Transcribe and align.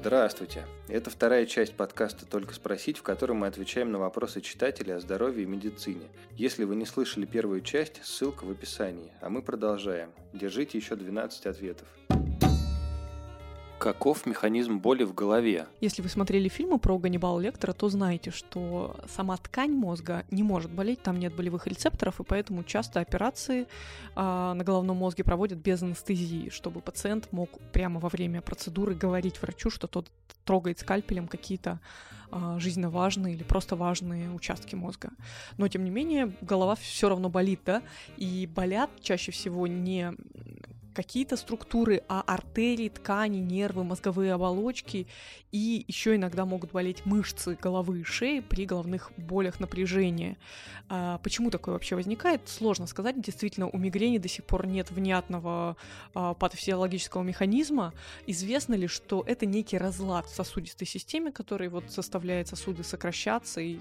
Здравствуйте! 0.00 0.64
Это 0.86 1.10
вторая 1.10 1.44
часть 1.44 1.74
подкаста 1.74 2.24
«Только 2.24 2.54
спросить», 2.54 2.98
в 2.98 3.02
котором 3.02 3.38
мы 3.38 3.48
отвечаем 3.48 3.90
на 3.90 3.98
вопросы 3.98 4.40
читателей 4.40 4.94
о 4.94 5.00
здоровье 5.00 5.42
и 5.42 5.46
медицине. 5.46 6.06
Если 6.36 6.62
вы 6.62 6.76
не 6.76 6.86
слышали 6.86 7.26
первую 7.26 7.62
часть, 7.62 8.04
ссылка 8.04 8.44
в 8.44 8.50
описании. 8.52 9.10
А 9.20 9.28
мы 9.28 9.42
продолжаем. 9.42 10.12
Держите 10.32 10.78
еще 10.78 10.94
12 10.94 11.46
ответов. 11.46 11.88
Каков 13.78 14.26
механизм 14.26 14.78
боли 14.78 15.04
в 15.04 15.14
голове? 15.14 15.68
Если 15.80 16.02
вы 16.02 16.08
смотрели 16.08 16.48
фильмы 16.48 16.80
про 16.80 16.98
Ганнибала 16.98 17.38
Лектора, 17.38 17.72
то 17.72 17.88
знаете, 17.88 18.32
что 18.32 18.96
сама 19.08 19.36
ткань 19.36 19.72
мозга 19.72 20.24
не 20.32 20.42
может 20.42 20.72
болеть, 20.72 21.00
там 21.02 21.18
нет 21.18 21.32
болевых 21.34 21.68
рецепторов, 21.68 22.20
и 22.20 22.24
поэтому 22.24 22.64
часто 22.64 22.98
операции 22.98 23.68
а, 24.16 24.54
на 24.54 24.64
головном 24.64 24.96
мозге 24.96 25.22
проводят 25.22 25.58
без 25.60 25.80
анестезии, 25.80 26.48
чтобы 26.50 26.80
пациент 26.80 27.28
мог 27.30 27.50
прямо 27.72 28.00
во 28.00 28.08
время 28.08 28.42
процедуры 28.42 28.96
говорить 28.96 29.40
врачу, 29.40 29.70
что 29.70 29.86
тот 29.86 30.10
трогает 30.44 30.80
скальпелем 30.80 31.28
какие-то 31.28 31.78
а, 32.32 32.58
жизненно 32.58 32.90
важные 32.90 33.34
или 33.34 33.44
просто 33.44 33.76
важные 33.76 34.30
участки 34.32 34.74
мозга. 34.74 35.10
Но, 35.56 35.68
тем 35.68 35.84
не 35.84 35.90
менее, 35.90 36.34
голова 36.40 36.74
все 36.74 37.08
равно 37.08 37.28
болит, 37.28 37.60
да, 37.64 37.82
и 38.16 38.48
болят 38.52 38.90
чаще 39.00 39.30
всего 39.30 39.68
не 39.68 40.14
какие-то 40.98 41.36
структуры, 41.36 42.02
а 42.08 42.22
артерии, 42.22 42.88
ткани, 42.88 43.38
нервы, 43.38 43.84
мозговые 43.84 44.32
оболочки, 44.32 45.06
и 45.52 45.84
еще 45.86 46.16
иногда 46.16 46.44
могут 46.44 46.72
болеть 46.72 47.06
мышцы 47.06 47.56
головы 47.62 48.00
и 48.00 48.02
шеи 48.02 48.40
при 48.40 48.66
головных 48.66 49.12
болях 49.16 49.60
напряжения. 49.60 50.36
А 50.88 51.18
почему 51.18 51.52
такое 51.52 51.74
вообще 51.74 51.94
возникает? 51.94 52.48
Сложно 52.48 52.88
сказать. 52.88 53.22
Действительно, 53.22 53.68
у 53.68 53.78
мигрени 53.78 54.18
до 54.18 54.26
сих 54.26 54.44
пор 54.44 54.66
нет 54.66 54.90
внятного 54.90 55.76
а, 56.14 56.34
патофизиологического 56.34 57.22
механизма. 57.22 57.94
Известно 58.26 58.74
ли, 58.74 58.88
что 58.88 59.22
это 59.24 59.46
некий 59.46 59.78
разлад 59.78 60.26
в 60.26 60.34
сосудистой 60.34 60.88
системе, 60.88 61.30
который 61.30 61.68
вот 61.68 61.92
заставляет 61.92 62.48
сосуды 62.48 62.82
сокращаться 62.82 63.60
и 63.60 63.78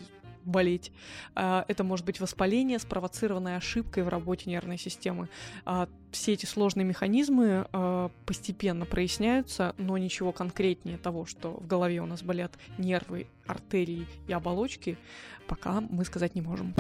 болеть. 0.47 0.91
А, 1.35 1.65
это 1.67 1.83
может 1.83 2.05
быть 2.05 2.19
воспаление, 2.19 2.79
спровоцированное 2.79 3.57
ошибкой 3.57 4.03
в 4.03 4.09
работе 4.09 4.49
нервной 4.49 4.77
системы. 4.77 5.29
А, 5.65 5.87
все 6.11 6.33
эти 6.33 6.45
сложные 6.45 6.85
механизмы 6.85 7.67
а, 7.71 8.09
постепенно 8.25 8.85
проясняются, 8.85 9.75
но 9.77 9.97
ничего 9.97 10.31
конкретнее 10.31 10.97
того, 10.97 11.25
что 11.25 11.51
в 11.51 11.67
голове 11.67 12.01
у 12.01 12.05
нас 12.05 12.23
болят 12.23 12.53
нервы, 12.77 13.27
артерии 13.45 14.07
и 14.27 14.33
оболочки, 14.33 14.97
пока 15.47 15.81
мы 15.81 16.05
сказать 16.05 16.33
не 16.35 16.41
можем. 16.41 16.73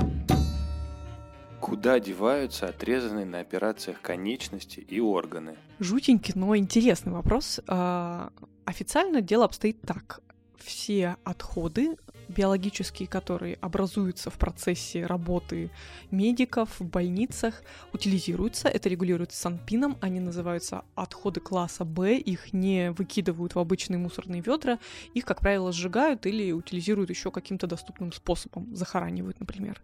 Куда 1.59 1.99
деваются 1.99 2.67
отрезанные 2.67 3.25
на 3.25 3.39
операциях 3.39 3.99
конечности 4.01 4.79
и 4.79 4.99
органы? 4.99 5.57
Жутенький, 5.79 6.33
но 6.35 6.55
интересный 6.55 7.11
вопрос. 7.13 7.59
Официально 7.67 9.21
дело 9.21 9.45
обстоит 9.45 9.81
так. 9.81 10.21
Все 10.57 11.15
отходы 11.23 11.97
биологические, 12.27 13.07
которые 13.07 13.55
образуются 13.61 14.29
в 14.29 14.35
процессе 14.35 15.05
работы 15.05 15.71
медиков 16.11 16.79
в 16.79 16.85
больницах, 16.85 17.61
утилизируются. 17.93 18.67
Это 18.67 18.89
регулируется 18.89 19.37
санпином. 19.37 19.97
Они 20.01 20.19
называются 20.19 20.83
отходы 20.95 21.39
класса 21.39 21.85
Б. 21.85 22.17
Их 22.17 22.53
не 22.53 22.91
выкидывают 22.91 23.55
в 23.55 23.59
обычные 23.59 23.97
мусорные 23.97 24.41
ведра. 24.41 24.79
Их, 25.13 25.25
как 25.25 25.41
правило, 25.41 25.71
сжигают 25.71 26.25
или 26.25 26.51
утилизируют 26.51 27.09
еще 27.09 27.31
каким-то 27.31 27.67
доступным 27.67 28.11
способом. 28.11 28.75
Захоранивают, 28.75 29.39
например. 29.39 29.81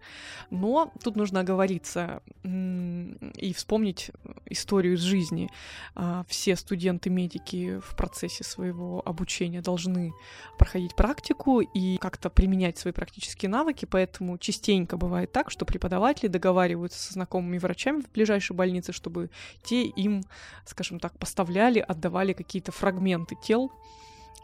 Но 0.50 0.92
тут 1.04 1.16
нужно 1.16 1.42
оговориться 1.42 2.22
и 2.44 3.54
вспомнить 3.56 4.12
историю 4.46 4.96
из 4.96 5.02
жизни. 5.02 5.50
А, 5.96 6.26
все 6.28 6.56
студенты-медики 6.56 7.80
в 7.80 7.96
процессе 7.96 8.44
своего 8.44 9.02
обучения 9.06 9.62
должны 9.62 10.14
проходить 10.58 10.96
практику 10.96 11.62
и 11.62 11.98
как-то 11.98 12.30
применять 12.34 12.78
свои 12.78 12.94
практические 12.94 13.50
навыки, 13.50 13.86
поэтому 13.86 14.38
частенько 14.38 14.98
бывает 14.98 15.32
так, 15.32 15.52
что 15.52 15.66
преподаватели 15.66 16.28
договариваются 16.28 17.00
со 17.00 17.14
знакомыми 17.14 17.58
врачами 17.58 18.02
в 18.02 18.12
ближайшей 18.12 18.56
больнице, 18.56 18.92
чтобы 18.92 19.30
те 19.64 19.84
им, 19.86 20.24
скажем 20.66 21.00
так, 21.00 21.18
поставляли, 21.18 21.80
отдавали 21.80 22.34
какие-то 22.34 22.72
фрагменты 22.72 23.36
тел 23.44 23.72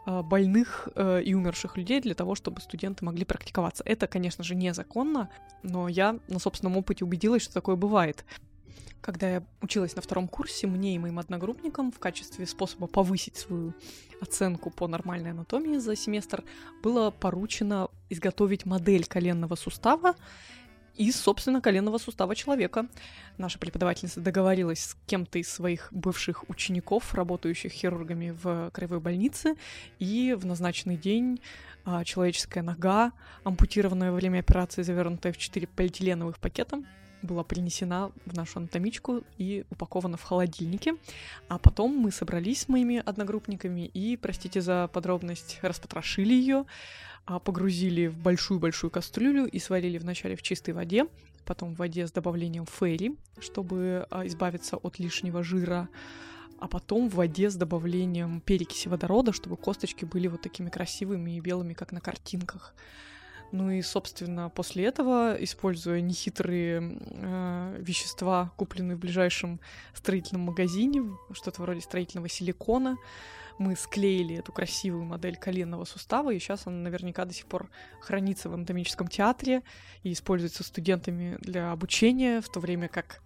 а, 0.05 0.23
больных 0.23 0.89
э, 0.95 1.21
и 1.23 1.33
умерших 1.33 1.77
людей 1.77 2.01
для 2.01 2.15
того, 2.15 2.35
чтобы 2.35 2.61
студенты 2.61 3.05
могли 3.05 3.25
практиковаться. 3.25 3.83
Это, 3.85 4.07
конечно 4.07 4.43
же, 4.43 4.55
незаконно, 4.55 5.29
но 5.63 5.87
я 5.87 6.17
на 6.27 6.39
собственном 6.39 6.77
опыте 6.77 7.05
убедилась, 7.05 7.43
что 7.43 7.53
такое 7.53 7.75
бывает. 7.75 8.25
Когда 9.01 9.29
я 9.29 9.43
училась 9.61 9.95
на 9.95 10.01
втором 10.01 10.27
курсе, 10.27 10.67
мне 10.67 10.95
и 10.95 10.99
моим 10.99 11.19
одногруппникам 11.19 11.91
в 11.91 11.99
качестве 11.99 12.45
способа 12.45 12.87
повысить 12.87 13.37
свою 13.37 13.73
оценку 14.21 14.69
по 14.69 14.87
нормальной 14.87 15.31
анатомии 15.31 15.77
за 15.77 15.95
семестр 15.95 16.43
было 16.83 17.09
поручено 17.11 17.89
изготовить 18.09 18.65
модель 18.65 19.05
коленного 19.05 19.55
сустава 19.55 20.15
из, 20.99 21.15
собственно, 21.15 21.61
коленного 21.61 21.97
сустава 21.97 22.35
человека. 22.35 22.87
Наша 23.37 23.57
преподавательница 23.57 24.19
договорилась 24.19 24.79
с 24.79 24.97
кем-то 25.07 25.39
из 25.39 25.49
своих 25.49 25.87
бывших 25.91 26.49
учеников, 26.49 27.13
работающих 27.13 27.71
хирургами 27.71 28.31
в 28.31 28.69
краевой 28.71 28.99
больнице, 28.99 29.55
и 29.97 30.35
в 30.37 30.45
назначенный 30.45 30.97
день 30.97 31.39
а, 31.85 32.03
человеческая 32.03 32.63
нога, 32.63 33.13
ампутированная 33.45 34.11
во 34.11 34.17
время 34.17 34.39
операции, 34.39 34.81
завернутая 34.81 35.31
в 35.31 35.37
четыре 35.37 35.67
полиэтиленовых 35.67 36.37
пакета, 36.37 36.83
была 37.21 37.43
принесена 37.43 38.11
в 38.25 38.33
нашу 38.35 38.59
анатомичку 38.59 39.23
и 39.37 39.65
упакована 39.69 40.17
в 40.17 40.23
холодильнике. 40.23 40.95
А 41.47 41.57
потом 41.57 41.95
мы 41.95 42.11
собрались 42.11 42.61
с 42.61 42.67
моими 42.67 43.01
одногруппниками 43.05 43.85
и, 43.87 44.17
простите 44.17 44.61
за 44.61 44.89
подробность, 44.91 45.59
распотрошили 45.61 46.33
ее, 46.33 46.65
а, 47.25 47.39
погрузили 47.39 48.07
в 48.07 48.17
большую-большую 48.17 48.91
кастрюлю 48.91 49.45
и 49.45 49.59
сварили 49.59 49.97
вначале 49.97 50.35
в 50.35 50.41
чистой 50.41 50.73
воде, 50.73 51.05
потом 51.45 51.75
в 51.75 51.77
воде 51.77 52.07
с 52.07 52.11
добавлением 52.11 52.65
ферри, 52.65 53.17
чтобы 53.39 54.07
а, 54.09 54.25
избавиться 54.25 54.77
от 54.77 54.99
лишнего 54.99 55.43
жира, 55.43 55.89
а 56.59 56.67
потом 56.67 57.09
в 57.09 57.15
воде 57.15 57.49
с 57.49 57.55
добавлением 57.55 58.41
перекиси 58.41 58.87
водорода, 58.87 59.31
чтобы 59.31 59.57
косточки 59.57 60.05
были 60.05 60.27
вот 60.27 60.41
такими 60.41 60.69
красивыми 60.69 61.37
и 61.37 61.39
белыми, 61.39 61.73
как 61.73 61.91
на 61.91 62.01
картинках. 62.01 62.73
Ну 63.51 63.71
и, 63.71 63.81
собственно, 63.81 64.49
после 64.49 64.85
этого, 64.85 65.35
используя 65.39 66.01
нехитрые 66.01 66.99
э, 66.99 67.77
вещества, 67.79 68.51
купленные 68.57 68.95
в 68.95 68.99
ближайшем 68.99 69.59
строительном 69.93 70.43
магазине, 70.43 71.03
что-то 71.31 71.63
вроде 71.63 71.81
строительного 71.81 72.29
силикона, 72.29 72.97
мы 73.57 73.75
склеили 73.75 74.37
эту 74.37 74.53
красивую 74.53 75.03
модель 75.03 75.35
коленного 75.35 75.83
сустава, 75.85 76.31
и 76.31 76.39
сейчас 76.39 76.65
она 76.65 76.77
наверняка 76.77 77.25
до 77.25 77.33
сих 77.33 77.45
пор 77.45 77.69
хранится 77.99 78.49
в 78.49 78.53
анатомическом 78.53 79.07
театре 79.07 79.63
и 80.03 80.13
используется 80.13 80.63
студентами 80.63 81.37
для 81.41 81.71
обучения, 81.71 82.41
в 82.41 82.49
то 82.49 82.59
время 82.59 82.87
как 82.87 83.21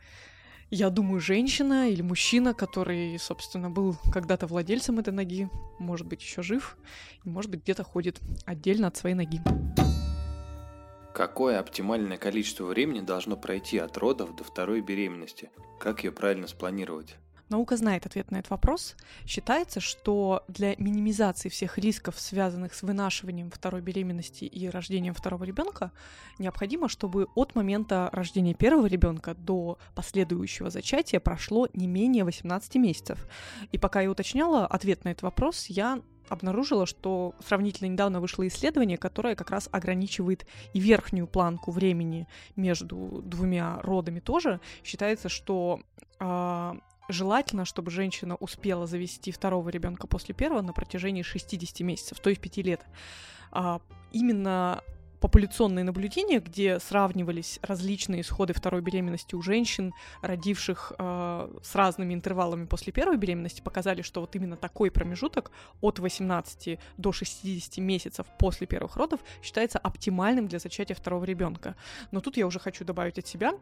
я 0.71 0.89
думаю, 0.89 1.19
женщина 1.19 1.87
или 1.89 2.01
мужчина, 2.01 2.55
который, 2.55 3.19
собственно, 3.19 3.69
был 3.69 3.95
когда-то 4.11 4.47
владельцем 4.47 4.97
этой 4.97 5.13
ноги, 5.13 5.47
может 5.77 6.07
быть, 6.07 6.23
еще 6.23 6.41
жив, 6.41 6.77
и, 7.23 7.29
может 7.29 7.51
быть, 7.51 7.61
где-то 7.61 7.83
ходит 7.83 8.19
отдельно 8.45 8.87
от 8.87 8.97
своей 8.97 9.13
ноги. 9.13 9.39
Какое 11.13 11.59
оптимальное 11.59 12.17
количество 12.17 12.65
времени 12.65 13.01
должно 13.01 13.37
пройти 13.37 13.77
от 13.77 13.97
родов 13.97 14.35
до 14.35 14.43
второй 14.43 14.81
беременности? 14.81 15.51
Как 15.79 16.03
ее 16.03 16.11
правильно 16.11 16.47
спланировать? 16.47 17.17
Наука 17.49 17.77
знает 17.77 18.07
ответ 18.07 18.31
на 18.31 18.37
этот 18.37 18.49
вопрос. 18.49 18.95
Считается, 19.27 19.79
что 19.79 20.43
для 20.47 20.75
минимизации 20.77 21.49
всех 21.49 21.77
рисков, 21.77 22.19
связанных 22.19 22.73
с 22.73 22.81
вынашиванием 22.81 23.51
второй 23.51 23.81
беременности 23.81 24.45
и 24.45 24.67
рождением 24.69 25.13
второго 25.13 25.43
ребенка, 25.43 25.91
необходимо, 26.39 26.89
чтобы 26.89 27.27
от 27.35 27.53
момента 27.53 28.09
рождения 28.11 28.55
первого 28.55 28.87
ребенка 28.87 29.35
до 29.35 29.77
последующего 29.93 30.71
зачатия 30.71 31.19
прошло 31.19 31.67
не 31.73 31.85
менее 31.85 32.23
18 32.23 32.75
месяцев. 32.77 33.27
И 33.71 33.77
пока 33.77 34.01
я 34.01 34.09
уточняла 34.09 34.65
ответ 34.65 35.03
на 35.03 35.09
этот 35.09 35.21
вопрос, 35.21 35.67
я 35.67 36.01
обнаружила, 36.29 36.85
что 36.85 37.35
сравнительно 37.45 37.87
недавно 37.87 38.19
вышло 38.19 38.47
исследование, 38.47 38.97
которое 38.97 39.35
как 39.35 39.49
раз 39.51 39.69
ограничивает 39.71 40.45
и 40.73 40.79
верхнюю 40.79 41.27
планку 41.27 41.71
времени 41.71 42.27
между 42.55 43.21
двумя 43.23 43.79
родами 43.81 44.19
тоже. 44.19 44.59
Считается, 44.83 45.29
что 45.29 45.81
э, 46.19 46.73
желательно, 47.09 47.65
чтобы 47.65 47.91
женщина 47.91 48.35
успела 48.35 48.87
завести 48.87 49.31
второго 49.31 49.69
ребенка 49.69 50.07
после 50.07 50.33
первого 50.33 50.61
на 50.61 50.73
протяжении 50.73 51.21
60 51.21 51.79
месяцев, 51.81 52.19
то 52.19 52.29
есть 52.29 52.41
5 52.41 52.57
лет. 52.57 52.85
А, 53.51 53.81
именно 54.11 54.81
популяционные 55.23 55.85
наблюдения, 55.85 56.41
где 56.41 56.81
сравнивались 56.81 57.57
различные 57.61 58.19
исходы 58.19 58.51
второй 58.51 58.81
беременности 58.81 59.35
у 59.35 59.41
женщин, 59.41 59.93
родивших 60.21 60.91
э, 60.99 61.59
с 61.63 61.75
разными 61.75 62.13
интервалами 62.13 62.65
после 62.65 62.91
первой 62.91 63.15
беременности, 63.15 63.61
показали, 63.61 64.01
что 64.01 64.19
вот 64.19 64.35
именно 64.35 64.57
такой 64.57 64.91
промежуток 64.91 65.51
от 65.79 65.99
18 65.99 66.77
до 66.97 67.11
60 67.13 67.77
месяцев 67.77 68.27
после 68.37 68.67
первых 68.67 68.97
родов 68.97 69.21
считается 69.41 69.79
оптимальным 69.79 70.49
для 70.49 70.59
зачатия 70.59 70.93
второго 70.93 71.23
ребенка. 71.23 71.77
Но 72.11 72.19
тут 72.19 72.35
я 72.35 72.45
уже 72.45 72.59
хочу 72.59 72.83
добавить 72.83 73.17
от 73.17 73.25
себя, 73.25 73.53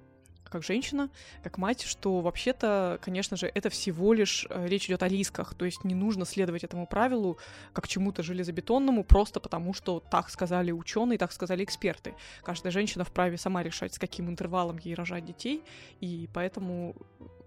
как 0.52 0.64
женщина, 0.64 1.10
как 1.44 1.58
мать, 1.58 1.82
что 1.82 2.20
вообще-то, 2.20 3.00
конечно 3.02 3.38
же, 3.38 3.52
это 3.54 3.70
всего 3.70 4.14
лишь 4.14 4.46
э, 4.50 4.68
речь 4.68 4.86
идет 4.88 5.02
о 5.02 5.08
рисках, 5.08 5.54
то 5.56 5.66
есть 5.66 5.84
не 5.84 5.96
нужно 5.96 6.26
следовать 6.26 6.64
этому 6.64 6.86
правилу 6.86 7.38
как 7.74 7.88
чему-то 7.88 8.22
железобетонному 8.22 9.04
просто 9.04 9.40
потому, 9.40 9.74
что 9.74 10.00
так 10.00 10.30
сказали 10.30 10.72
ученые, 10.72 11.18
так 11.18 11.32
сказали 11.32 11.64
эксперты. 11.64 12.14
Каждая 12.44 12.72
женщина 12.72 13.04
вправе 13.04 13.38
сама 13.38 13.64
решать, 13.64 13.94
с 13.94 14.00
каким 14.00 14.30
интервалом 14.30 14.78
ей 14.78 14.94
рожать 14.94 15.26
детей, 15.26 15.64
и 16.02 16.30
поэтому 16.34 16.96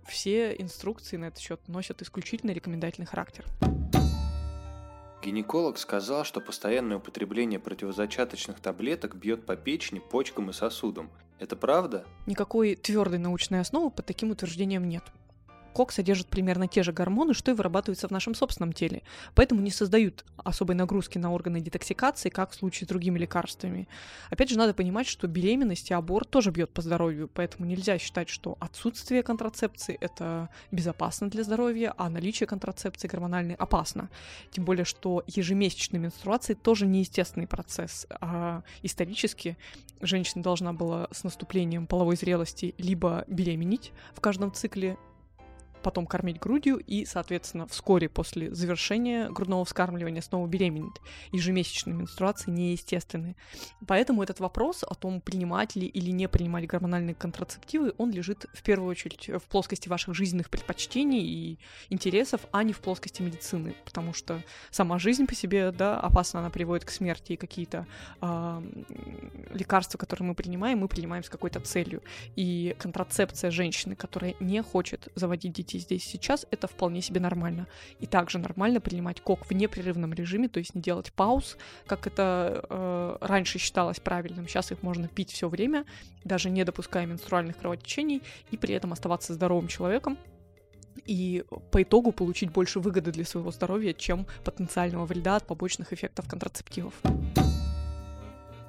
все 0.06 0.54
инструкции 0.54 1.16
на 1.16 1.26
этот 1.26 1.40
счет 1.40 1.60
носят 1.68 2.02
исключительно 2.02 2.52
рекомендательный 2.52 3.06
характер. 3.06 3.44
Гинеколог 5.24 5.78
сказал, 5.78 6.24
что 6.24 6.42
постоянное 6.42 6.98
употребление 6.98 7.58
противозачаточных 7.58 8.60
таблеток 8.60 9.16
бьет 9.16 9.46
по 9.46 9.56
печени, 9.56 9.98
почкам 9.98 10.50
и 10.50 10.52
сосудам. 10.52 11.10
Это 11.44 11.56
правда? 11.56 12.06
Никакой 12.24 12.74
твердой 12.74 13.18
научной 13.18 13.60
основы 13.60 13.90
под 13.90 14.06
таким 14.06 14.30
утверждением 14.30 14.88
нет. 14.88 15.02
Кок 15.74 15.90
содержит 15.90 16.28
примерно 16.28 16.68
те 16.68 16.84
же 16.84 16.92
гормоны, 16.92 17.34
что 17.34 17.50
и 17.50 17.54
вырабатываются 17.54 18.06
в 18.06 18.12
нашем 18.12 18.36
собственном 18.36 18.72
теле, 18.72 19.02
поэтому 19.34 19.60
не 19.60 19.72
создают 19.72 20.24
особой 20.36 20.76
нагрузки 20.76 21.18
на 21.18 21.32
органы 21.32 21.60
детоксикации, 21.60 22.28
как 22.28 22.52
в 22.52 22.54
случае 22.54 22.86
с 22.86 22.88
другими 22.88 23.18
лекарствами. 23.18 23.88
Опять 24.30 24.50
же, 24.50 24.56
надо 24.56 24.72
понимать, 24.72 25.08
что 25.08 25.26
беременность 25.26 25.90
и 25.90 25.94
аборт 25.94 26.30
тоже 26.30 26.52
бьет 26.52 26.70
по 26.70 26.80
здоровью, 26.80 27.28
поэтому 27.32 27.66
нельзя 27.66 27.98
считать, 27.98 28.28
что 28.28 28.56
отсутствие 28.60 29.24
контрацепции 29.24 29.98
это 30.00 30.48
безопасно 30.70 31.28
для 31.28 31.42
здоровья, 31.42 31.92
а 31.96 32.08
наличие 32.08 32.46
контрацепции 32.46 33.08
гормональной 33.08 33.56
опасно. 33.56 34.10
Тем 34.52 34.64
более, 34.64 34.84
что 34.84 35.24
ежемесячные 35.26 36.00
менструации 36.00 36.54
тоже 36.54 36.86
неестественный 36.86 37.48
процесс. 37.48 38.06
А 38.20 38.62
исторически 38.82 39.58
женщина 40.00 40.44
должна 40.44 40.72
была 40.72 41.08
с 41.10 41.24
наступлением 41.24 41.88
половой 41.88 42.14
зрелости 42.14 42.76
либо 42.78 43.24
беременеть 43.26 43.92
в 44.14 44.20
каждом 44.20 44.52
цикле, 44.52 44.96
потом 45.84 46.06
кормить 46.06 46.40
грудью 46.40 46.78
и, 46.78 47.04
соответственно, 47.04 47.66
вскоре 47.68 48.08
после 48.08 48.52
завершения 48.52 49.28
грудного 49.28 49.64
вскармливания 49.64 50.22
снова 50.22 50.46
беременеть. 50.48 50.96
Ежемесячные 51.30 51.94
менструации 51.94 52.50
неестественны. 52.50 53.36
Поэтому 53.86 54.22
этот 54.22 54.40
вопрос 54.40 54.82
о 54.82 54.94
том, 54.94 55.20
принимать 55.20 55.76
ли 55.76 55.86
или 55.86 56.10
не 56.10 56.28
принимать 56.28 56.66
гормональные 56.66 57.14
контрацептивы, 57.14 57.94
он 57.98 58.10
лежит 58.10 58.46
в 58.52 58.62
первую 58.62 58.90
очередь 58.90 59.28
в 59.28 59.42
плоскости 59.42 59.88
ваших 59.88 60.14
жизненных 60.14 60.50
предпочтений 60.50 61.20
и 61.20 61.58
интересов, 61.90 62.40
а 62.50 62.62
не 62.62 62.72
в 62.72 62.80
плоскости 62.80 63.22
медицины, 63.22 63.74
потому 63.84 64.14
что 64.14 64.42
сама 64.70 64.98
жизнь 64.98 65.26
по 65.26 65.34
себе, 65.34 65.70
да, 65.70 66.00
опасна, 66.00 66.40
она 66.40 66.50
приводит 66.50 66.84
к 66.84 66.90
смерти, 66.90 67.32
и 67.32 67.36
какие-то 67.36 67.86
э, 68.22 68.62
лекарства, 69.52 69.98
которые 69.98 70.28
мы 70.28 70.34
принимаем, 70.34 70.78
мы 70.78 70.88
принимаем 70.88 71.22
с 71.22 71.28
какой-то 71.28 71.60
целью. 71.60 72.02
И 72.36 72.74
контрацепция 72.78 73.50
женщины, 73.50 73.94
которая 73.94 74.34
не 74.40 74.62
хочет 74.62 75.08
заводить 75.14 75.52
детей, 75.52 75.73
развитии 75.74 75.78
здесь 75.78 76.04
сейчас, 76.04 76.46
это 76.50 76.66
вполне 76.66 77.02
себе 77.02 77.20
нормально. 77.20 77.66
И 78.00 78.06
также 78.06 78.38
нормально 78.38 78.80
принимать 78.80 79.20
кок 79.20 79.46
в 79.46 79.52
непрерывном 79.52 80.14
режиме, 80.14 80.48
то 80.48 80.58
есть 80.58 80.74
не 80.74 80.80
делать 80.80 81.12
пауз, 81.12 81.56
как 81.86 82.06
это 82.06 82.64
э, 82.68 83.16
раньше 83.20 83.58
считалось 83.58 84.00
правильным. 84.00 84.48
Сейчас 84.48 84.72
их 84.72 84.82
можно 84.82 85.08
пить 85.08 85.32
все 85.32 85.48
время, 85.48 85.84
даже 86.24 86.50
не 86.50 86.64
допуская 86.64 87.06
менструальных 87.06 87.58
кровотечений, 87.58 88.22
и 88.50 88.56
при 88.56 88.74
этом 88.74 88.92
оставаться 88.92 89.34
здоровым 89.34 89.68
человеком, 89.68 90.18
и 91.06 91.44
по 91.70 91.82
итогу 91.82 92.12
получить 92.12 92.50
больше 92.50 92.80
выгоды 92.80 93.10
для 93.12 93.24
своего 93.24 93.50
здоровья, 93.50 93.92
чем 93.92 94.26
потенциального 94.44 95.06
вреда 95.06 95.36
от 95.36 95.46
побочных 95.46 95.92
эффектов 95.92 96.28
контрацептивов. 96.28 96.94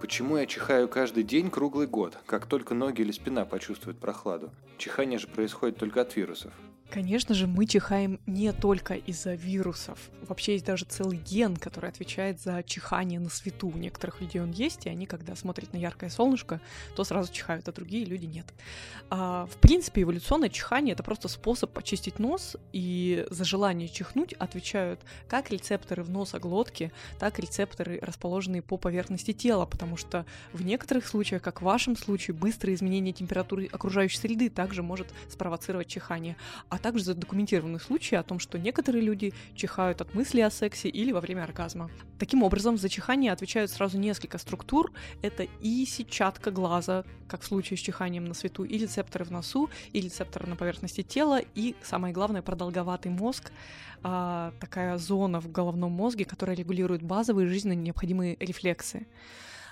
Почему 0.01 0.37
я 0.37 0.45
чихаю 0.45 0.87
каждый 0.87 1.23
день 1.23 1.49
круглый 1.49 1.87
год, 1.87 2.17
как 2.25 2.45
только 2.45 2.73
ноги 2.73 3.01
или 3.01 3.11
спина 3.11 3.45
почувствуют 3.45 3.99
прохладу? 3.99 4.51
Чихание 4.77 5.17
же 5.17 5.27
происходит 5.27 5.77
только 5.77 6.01
от 6.01 6.15
вирусов. 6.15 6.53
Конечно 6.89 7.35
же, 7.35 7.47
мы 7.47 7.65
чихаем 7.65 8.19
не 8.25 8.53
только 8.53 8.93
из-за 8.93 9.33
вирусов. 9.33 9.99
Вообще 10.21 10.53
есть 10.53 10.65
даже 10.65 10.85
целый 10.85 11.17
ген, 11.17 11.57
который 11.57 11.89
отвечает 11.89 12.39
за 12.39 12.63
чихание 12.63 13.19
на 13.19 13.29
свету. 13.29 13.67
У 13.67 13.77
некоторых 13.77 14.21
людей 14.21 14.41
он 14.41 14.51
есть, 14.51 14.85
и 14.85 14.89
они, 14.89 15.05
когда 15.05 15.35
смотрят 15.35 15.73
на 15.73 15.77
яркое 15.77 16.09
солнышко, 16.09 16.61
то 16.95 17.03
сразу 17.03 17.33
чихают, 17.33 17.67
а 17.67 17.73
другие 17.73 18.05
люди 18.05 18.25
нет. 18.25 18.45
А, 19.09 19.45
в 19.47 19.57
принципе, 19.57 20.03
эволюционное 20.03 20.49
чихание— 20.49 20.93
это 20.95 21.03
просто 21.03 21.27
способ 21.27 21.71
почистить 21.71 22.19
нос, 22.19 22.55
и 22.71 23.25
за 23.29 23.43
желание 23.43 23.89
чихнуть 23.89 24.33
отвечают 24.33 25.01
как 25.27 25.49
рецепторы 25.49 26.03
в 26.03 26.09
носоглотке, 26.09 26.91
так 27.19 27.39
и 27.39 27.41
рецепторы, 27.41 27.99
расположенные 28.01 28.61
по 28.61 28.77
поверхности 28.77 29.33
тела, 29.33 29.65
потому 29.65 29.97
что 29.97 30.25
в 30.53 30.63
некоторых 30.63 31.07
случаях, 31.07 31.41
как 31.41 31.61
в 31.61 31.65
вашем 31.65 31.97
случае, 31.97 32.35
быстрое 32.35 32.75
изменение 32.75 33.13
температуры 33.13 33.67
окружающей 33.71 34.17
среды 34.17 34.49
также 34.49 34.81
может 34.81 35.13
спровоцировать 35.29 35.88
чихание 35.88 36.38
также 36.77 37.04
задокументированы 37.04 37.80
случаи 37.80 38.16
о 38.16 38.24
том, 38.24 38.39
что 38.39 38.57
некоторые 38.57 39.04
люди 39.04 39.33
чихают 39.56 40.01
от 40.01 40.13
мысли 40.13 40.42
о 40.42 40.50
сексе 40.50 40.89
или 40.89 41.12
во 41.12 41.22
время 41.22 41.44
оргазма. 41.44 41.89
Таким 42.19 42.44
образом, 42.44 42.77
за 42.77 42.89
чихание 42.89 43.31
отвечают 43.31 43.72
сразу 43.72 43.98
несколько 43.98 44.38
структур. 44.38 44.92
Это 45.22 45.48
и 45.62 45.86
сетчатка 45.86 46.51
глаза, 46.51 47.04
как 47.27 47.42
в 47.42 47.45
случае 47.45 47.77
с 47.77 47.81
чиханием 47.81 48.25
на 48.25 48.33
свету, 48.33 48.63
и 48.63 48.77
рецепторы 48.77 49.25
в 49.25 49.31
носу, 49.31 49.69
и 49.94 50.01
рецепторы 50.01 50.48
на 50.48 50.56
поверхности 50.56 51.01
тела, 51.01 51.39
и, 51.56 51.75
самое 51.83 52.13
главное, 52.13 52.42
продолговатый 52.42 53.12
мозг, 53.12 53.51
а, 54.04 54.54
такая 54.60 54.98
зона 54.98 55.42
в 55.42 55.51
головном 55.51 55.92
мозге, 55.92 56.25
которая 56.25 56.56
регулирует 56.56 57.01
базовые 57.01 57.48
жизненно 57.48 57.74
необходимые 57.74 58.38
рефлексы. 58.39 59.07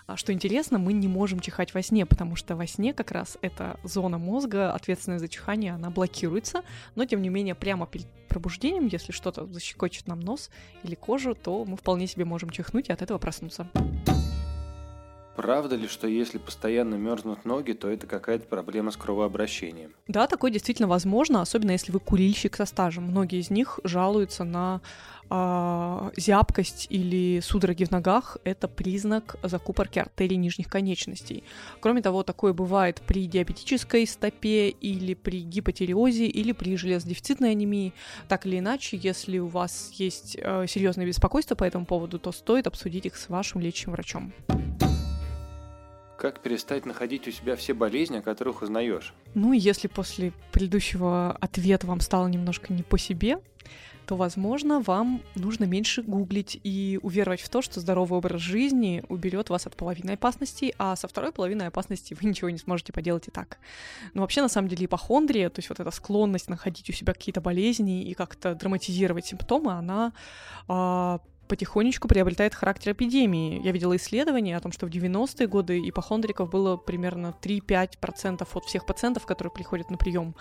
А 0.05 0.17
что 0.17 0.33
интересно, 0.33 0.79
мы 0.79 0.91
не 0.93 1.07
можем 1.07 1.39
чихать 1.39 1.73
во 1.73 1.81
сне, 1.81 2.05
потому 2.05 2.35
что 2.35 2.55
во 2.55 2.67
сне 2.67 2.93
как 2.93 3.11
раз 3.11 3.37
эта 3.41 3.79
зона 3.83 4.17
мозга, 4.17 4.73
ответственная 4.73 5.19
за 5.19 5.29
чихание, 5.29 5.73
она 5.73 5.89
блокируется, 5.89 6.63
но 6.95 7.05
тем 7.05 7.21
не 7.21 7.29
менее 7.29 7.55
прямо 7.55 7.87
перед 7.87 8.07
пробуждением, 8.27 8.87
если 8.87 9.11
что-то 9.11 9.45
защекочет 9.45 10.07
нам 10.07 10.19
нос 10.19 10.49
или 10.83 10.95
кожу, 10.95 11.35
то 11.35 11.63
мы 11.65 11.77
вполне 11.77 12.07
себе 12.07 12.25
можем 12.25 12.49
чихнуть 12.49 12.89
и 12.89 12.91
от 12.91 13.01
этого 13.01 13.17
проснуться. 13.17 13.69
Правда 15.35 15.75
ли, 15.75 15.87
что 15.87 16.07
если 16.07 16.37
постоянно 16.37 16.95
мерзнут 16.95 17.43
ноги, 17.43 17.73
то 17.73 17.89
это 17.89 18.05
какая-то 18.05 18.45
проблема 18.45 18.91
с 18.91 18.97
кровообращением? 18.97 19.93
Да, 20.07 20.27
такое 20.27 20.51
действительно 20.51 20.87
возможно, 20.87 21.41
особенно 21.41 21.71
если 21.71 21.91
вы 21.91 21.99
курильщик 21.99 22.55
со 22.55 22.65
стажем. 22.65 23.05
Многие 23.05 23.39
из 23.39 23.49
них 23.49 23.79
жалуются 23.83 24.43
на 24.43 24.81
э, 25.31 26.11
зябкость 26.17 26.87
или 26.89 27.39
судороги 27.39 27.83
в 27.85 27.91
ногах. 27.91 28.37
Это 28.43 28.67
признак 28.67 29.37
закупорки 29.41 29.97
артерий 29.97 30.37
нижних 30.37 30.67
конечностей. 30.67 31.43
Кроме 31.79 32.03
того, 32.03 32.21
такое 32.21 32.53
бывает 32.53 33.01
при 33.07 33.25
диабетической 33.25 34.05
стопе 34.05 34.69
или 34.69 35.15
при 35.15 35.41
гипотиреозе 35.41 36.27
или 36.27 36.51
при 36.51 36.77
железодефицитной 36.77 37.51
анемии. 37.51 37.93
Так 38.27 38.45
или 38.45 38.59
иначе, 38.59 38.97
если 38.97 39.39
у 39.39 39.47
вас 39.47 39.91
есть 39.93 40.37
э, 40.39 40.65
серьезное 40.67 41.07
беспокойство 41.07 41.55
по 41.55 41.63
этому 41.63 41.87
поводу, 41.87 42.19
то 42.19 42.31
стоит 42.31 42.67
обсудить 42.67 43.07
их 43.07 43.15
с 43.15 43.29
вашим 43.29 43.61
лечащим 43.61 43.93
врачом. 43.93 44.31
Как 46.23 46.39
перестать 46.39 46.85
находить 46.85 47.27
у 47.27 47.31
себя 47.31 47.57
все 47.57 47.73
болезни, 47.73 48.15
о 48.15 48.21
которых 48.21 48.61
узнаешь? 48.61 49.13
Ну, 49.33 49.51
если 49.51 49.89
после 49.89 50.31
предыдущего 50.53 51.33
ответа 51.41 51.85
вам 51.85 51.99
стало 51.99 52.27
немножко 52.27 52.71
не 52.71 52.81
по 52.81 52.97
себе, 52.97 53.39
то, 54.05 54.15
возможно, 54.15 54.79
вам 54.79 55.21
нужно 55.35 55.65
меньше 55.65 56.01
гуглить 56.01 56.57
и 56.63 56.97
уверовать 57.03 57.41
в 57.41 57.49
то, 57.49 57.61
что 57.61 57.81
здоровый 57.81 58.17
образ 58.17 58.39
жизни 58.39 59.03
уберет 59.09 59.49
вас 59.49 59.67
от 59.67 59.75
половины 59.75 60.11
опасностей, 60.11 60.73
а 60.77 60.95
со 60.95 61.09
второй 61.09 61.33
половиной 61.33 61.67
опасностей 61.67 62.15
вы 62.17 62.29
ничего 62.29 62.49
не 62.49 62.57
сможете 62.57 62.93
поделать 62.93 63.27
и 63.27 63.31
так. 63.31 63.57
Но 64.13 64.21
вообще, 64.21 64.41
на 64.41 64.47
самом 64.47 64.69
деле, 64.69 64.85
ипохондрия, 64.85 65.49
то 65.49 65.59
есть 65.59 65.67
вот 65.67 65.81
эта 65.81 65.91
склонность 65.91 66.49
находить 66.49 66.89
у 66.89 66.93
себя 66.93 67.11
какие-то 67.11 67.41
болезни 67.41 68.01
и 68.01 68.13
как-то 68.13 68.55
драматизировать 68.55 69.25
симптомы, 69.25 69.73
она 69.73 70.13
э, 70.69 71.19
потихонечку 71.47 72.07
приобретает 72.07 72.55
характер 72.55 72.93
эпидемии. 72.93 73.61
Я 73.63 73.71
видела 73.71 73.95
исследования 73.95 74.57
о 74.57 74.59
том, 74.59 74.71
что 74.71 74.85
в 74.85 74.89
90-е 74.89 75.47
годы 75.47 75.79
ипохондриков 75.89 76.49
было 76.49 76.77
примерно 76.77 77.35
3-5% 77.41 78.47
от 78.53 78.65
всех 78.65 78.85
пациентов, 78.85 79.25
которые 79.25 79.51
приходят 79.51 79.89
на 79.89 79.97
прием 79.97 80.35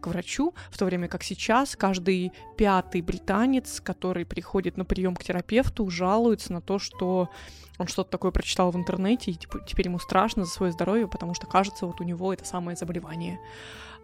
к 0.00 0.06
врачу, 0.06 0.54
в 0.70 0.78
то 0.78 0.84
время 0.84 1.08
как 1.08 1.22
сейчас 1.22 1.76
каждый 1.76 2.32
пятый 2.56 3.00
британец, 3.00 3.80
который 3.80 4.26
приходит 4.26 4.76
на 4.76 4.84
прием 4.84 5.14
к 5.16 5.24
терапевту, 5.24 5.88
жалуется 5.90 6.52
на 6.52 6.60
то, 6.60 6.78
что 6.78 7.30
он 7.78 7.86
что-то 7.86 8.10
такое 8.10 8.32
прочитал 8.32 8.70
в 8.70 8.76
интернете, 8.76 9.30
и 9.30 9.38
теперь 9.66 9.86
ему 9.86 9.98
страшно 9.98 10.44
за 10.44 10.50
свое 10.50 10.72
здоровье, 10.72 11.06
потому 11.06 11.34
что 11.34 11.46
кажется, 11.46 11.86
вот 11.86 12.00
у 12.00 12.04
него 12.04 12.32
это 12.32 12.44
самое 12.44 12.76
заболевание. 12.76 13.38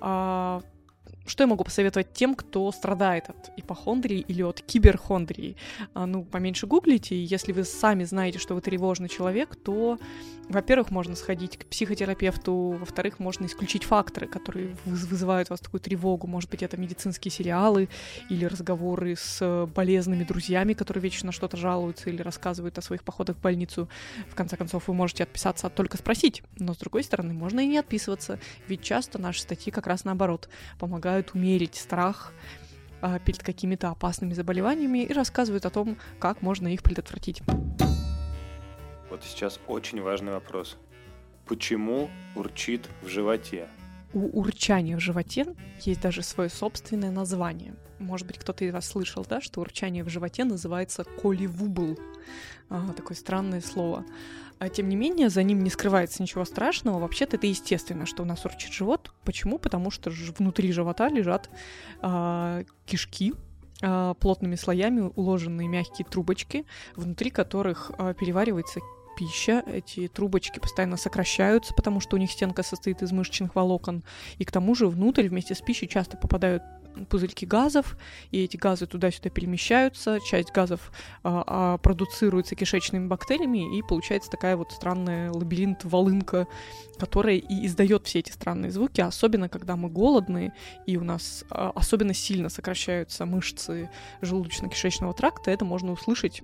А, 0.01 0.63
что 1.27 1.43
я 1.43 1.47
могу 1.47 1.65
посоветовать 1.65 2.13
тем, 2.13 2.35
кто 2.35 2.71
страдает 2.73 3.31
от 3.31 3.51
ипохондрии 3.57 4.21
или 4.21 4.43
от 4.43 4.61
киберхондрии? 4.61 5.57
А, 5.95 6.07
ну, 6.07 6.25
поменьше 6.25 6.67
гуглите, 6.67 7.15
и 7.15 7.25
если 7.25 7.53
вы 7.53 7.65
сами 7.65 8.05
знаете, 8.05 8.39
что 8.39 8.55
вы 8.55 8.61
тревожный 8.61 9.09
человек, 9.09 9.57
то, 9.57 9.99
во-первых, 10.49 10.91
можно 10.91 11.17
сходить 11.17 11.57
к 11.57 11.67
психотерапевту, 11.67 12.77
во-вторых, 12.79 13.19
можно 13.19 13.47
исключить 13.47 13.85
факторы, 13.85 14.27
которые 14.27 14.77
вызывают 14.85 15.51
у 15.51 15.55
вас 15.55 15.61
такую 15.61 15.81
тревогу. 15.81 16.27
Может 16.27 16.51
быть, 16.51 16.63
это 16.63 16.77
медицинские 16.77 17.33
сериалы 17.33 17.89
или 18.29 18.45
разговоры 18.45 19.17
с 19.17 19.67
болезными 19.75 20.25
друзьями, 20.25 20.75
которые 20.75 21.03
вечно 21.03 21.33
что-то 21.33 21.57
жалуются 21.57 22.11
или 22.11 22.21
рассказывают 22.23 22.77
о 22.79 22.83
своих 22.83 23.03
походах 23.03 23.37
в 23.37 23.41
больницу. 23.41 23.89
В 24.31 24.35
конце 24.35 24.57
концов, 24.57 24.89
вы 24.89 24.95
можете 24.95 25.23
отписаться 25.23 25.67
от 25.67 25.75
только 25.75 25.97
спросить, 25.97 26.43
но, 26.59 26.75
с 26.75 26.77
другой 26.77 27.03
стороны, 27.03 27.33
можно 27.33 27.61
и 27.61 27.67
не 27.67 27.79
отписываться, 27.79 28.39
ведь 28.69 28.83
часто 28.83 29.19
наши 29.19 29.41
статьи 29.41 29.73
как 29.73 29.87
раз 29.87 30.05
наоборот 30.05 30.49
помогают 30.79 31.14
умерить 31.35 31.75
страх 31.77 32.33
а, 33.01 33.19
перед 33.19 33.43
какими-то 33.43 33.91
опасными 33.91 34.33
заболеваниями 34.33 35.05
и 35.05 35.13
рассказывают 35.13 35.67
о 35.67 35.71
том, 35.71 35.97
как 36.19 36.43
можно 36.43 36.69
их 36.69 36.83
предотвратить. 36.83 37.43
Вот 39.11 39.23
сейчас 39.23 39.61
очень 39.67 40.01
важный 40.01 40.33
вопрос. 40.33 40.77
Почему 41.47 42.11
урчит 42.35 42.89
в 43.03 43.09
животе? 43.09 43.69
У 44.15 44.41
урчания 44.41 44.97
в 44.97 45.01
животе 45.01 45.45
есть 45.81 46.01
даже 46.01 46.23
свое 46.23 46.49
собственное 46.49 47.11
название. 47.11 47.75
Может 47.99 48.29
быть, 48.29 48.39
кто-то 48.39 48.65
из 48.65 48.73
вас 48.73 48.87
слышал, 48.87 49.27
да, 49.29 49.41
что 49.41 49.61
урчание 49.61 50.05
в 50.05 50.09
животе 50.09 50.45
называется 50.45 51.05
коливубл. 51.05 51.99
А, 52.71 52.93
такое 52.93 53.17
странное 53.17 53.61
слово. 53.61 54.05
А 54.61 54.69
тем 54.69 54.89
не 54.89 54.95
менее, 54.95 55.31
за 55.31 55.43
ним 55.43 55.65
не 55.65 55.71
скрывается 55.71 56.23
ничего 56.23 56.45
страшного. 56.45 57.01
Вообще-то 57.01 57.37
это 57.37 57.49
естественно, 57.49 58.07
что 58.07 58.23
у 58.23 58.27
нас 58.27 58.45
урчит 58.45 58.73
живот. 58.73 59.13
Почему? 59.25 59.59
Потому 59.59 59.91
что 59.91 60.13
внутри 60.39 60.71
живота 60.71 61.09
лежат 61.09 61.51
э, 62.01 62.65
кишки, 62.87 63.35
э, 63.83 64.15
плотными 64.21 64.55
слоями 64.55 65.11
уложенные 65.17 65.67
мягкие 65.67 66.07
трубочки, 66.07 66.67
внутри 66.95 67.31
которых 67.31 67.91
э, 67.99 68.15
переваривается 68.19 68.81
пища, 69.17 69.63
эти 69.67 70.09
трубочки 70.09 70.59
постоянно 70.59 70.97
сокращаются, 70.97 71.75
потому 71.75 72.01
что 72.01 72.17
у 72.17 72.19
них 72.19 72.31
стенка 72.31 72.63
состоит 72.63 73.03
из 73.03 73.13
мышечных 73.13 73.55
волокон, 73.55 74.03
и 74.39 74.45
к 74.45 74.53
тому 74.53 74.75
же 74.75 74.89
внутрь 74.89 75.29
вместе 75.29 75.55
с 75.55 75.61
пищей 75.61 75.89
часто 75.89 76.17
попадают 76.17 76.63
пузырьки 77.09 77.47
газов, 77.47 77.97
и 78.31 78.45
эти 78.45 78.57
газы 78.57 78.87
туда-сюда 78.87 79.31
перемещаются, 79.31 80.19
часть 80.21 80.53
газов 80.53 80.93
а, 81.23 81.45
а, 81.47 81.79
продуцируется 81.79 82.55
кишечными 82.55 83.07
бактериями, 83.07 83.79
и 83.79 83.83
получается 83.83 84.31
такая 84.31 84.57
вот 84.57 84.73
странная 84.73 85.31
лабиринт-волынка, 85.31 86.47
которая 86.99 87.37
и 87.37 87.67
издает 87.67 88.07
все 88.07 88.21
эти 88.21 88.31
странные 88.31 88.71
звуки, 88.71 89.01
особенно 89.01 89.49
когда 89.49 89.77
мы 89.77 89.89
голодные, 89.89 90.53
и 90.87 90.97
у 90.97 91.05
нас 91.05 91.45
а, 91.51 91.73
особенно 91.75 92.15
сильно 92.15 92.49
сокращаются 92.49 93.27
мышцы 93.27 93.91
желудочно-кишечного 94.23 95.15
тракта, 95.15 95.51
это 95.51 95.65
можно 95.65 95.93
услышать 95.93 96.43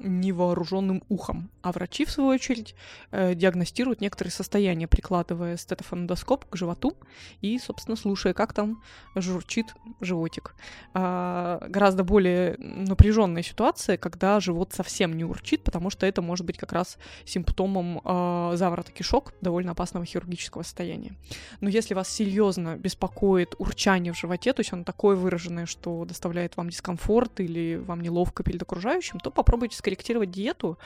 невооруженным 0.00 1.02
ухом. 1.08 1.50
А 1.68 1.72
врачи, 1.72 2.06
в 2.06 2.10
свою 2.10 2.30
очередь, 2.30 2.74
э, 3.10 3.34
диагностируют 3.34 4.00
некоторые 4.00 4.32
состояния, 4.32 4.88
прикладывая 4.88 5.58
стетофонодоскоп 5.58 6.46
к 6.46 6.56
животу 6.56 6.96
и, 7.42 7.58
собственно, 7.58 7.94
слушая, 7.94 8.32
как 8.32 8.54
там 8.54 8.82
журчит 9.14 9.66
животик. 10.00 10.54
А, 10.94 11.62
гораздо 11.68 12.04
более 12.04 12.56
напряженная 12.58 13.42
ситуация, 13.42 13.98
когда 13.98 14.40
живот 14.40 14.72
совсем 14.72 15.14
не 15.14 15.24
урчит, 15.24 15.62
потому 15.62 15.90
что 15.90 16.06
это 16.06 16.22
может 16.22 16.46
быть 16.46 16.56
как 16.56 16.72
раз 16.72 16.96
симптомом 17.26 18.00
а, 18.02 18.56
заворота 18.56 18.90
кишок, 18.90 19.34
довольно 19.42 19.72
опасного 19.72 20.06
хирургического 20.06 20.62
состояния. 20.62 21.12
Но 21.60 21.68
если 21.68 21.92
вас 21.92 22.08
серьезно 22.08 22.76
беспокоит 22.76 23.56
урчание 23.58 24.14
в 24.14 24.18
животе, 24.18 24.54
то 24.54 24.60
есть 24.60 24.72
оно 24.72 24.84
такое 24.84 25.16
выраженное, 25.16 25.66
что 25.66 26.06
доставляет 26.06 26.56
вам 26.56 26.70
дискомфорт 26.70 27.40
или 27.40 27.76
вам 27.76 28.00
неловко 28.00 28.42
перед 28.42 28.62
окружающим, 28.62 29.20
то 29.20 29.30
попробуйте 29.30 29.76
скорректировать 29.76 30.30
диету. 30.30 30.78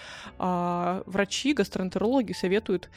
А, 0.73 1.03
врачи, 1.07 1.53
гастроэнтерологи 1.53 2.33
советуют 2.33 2.91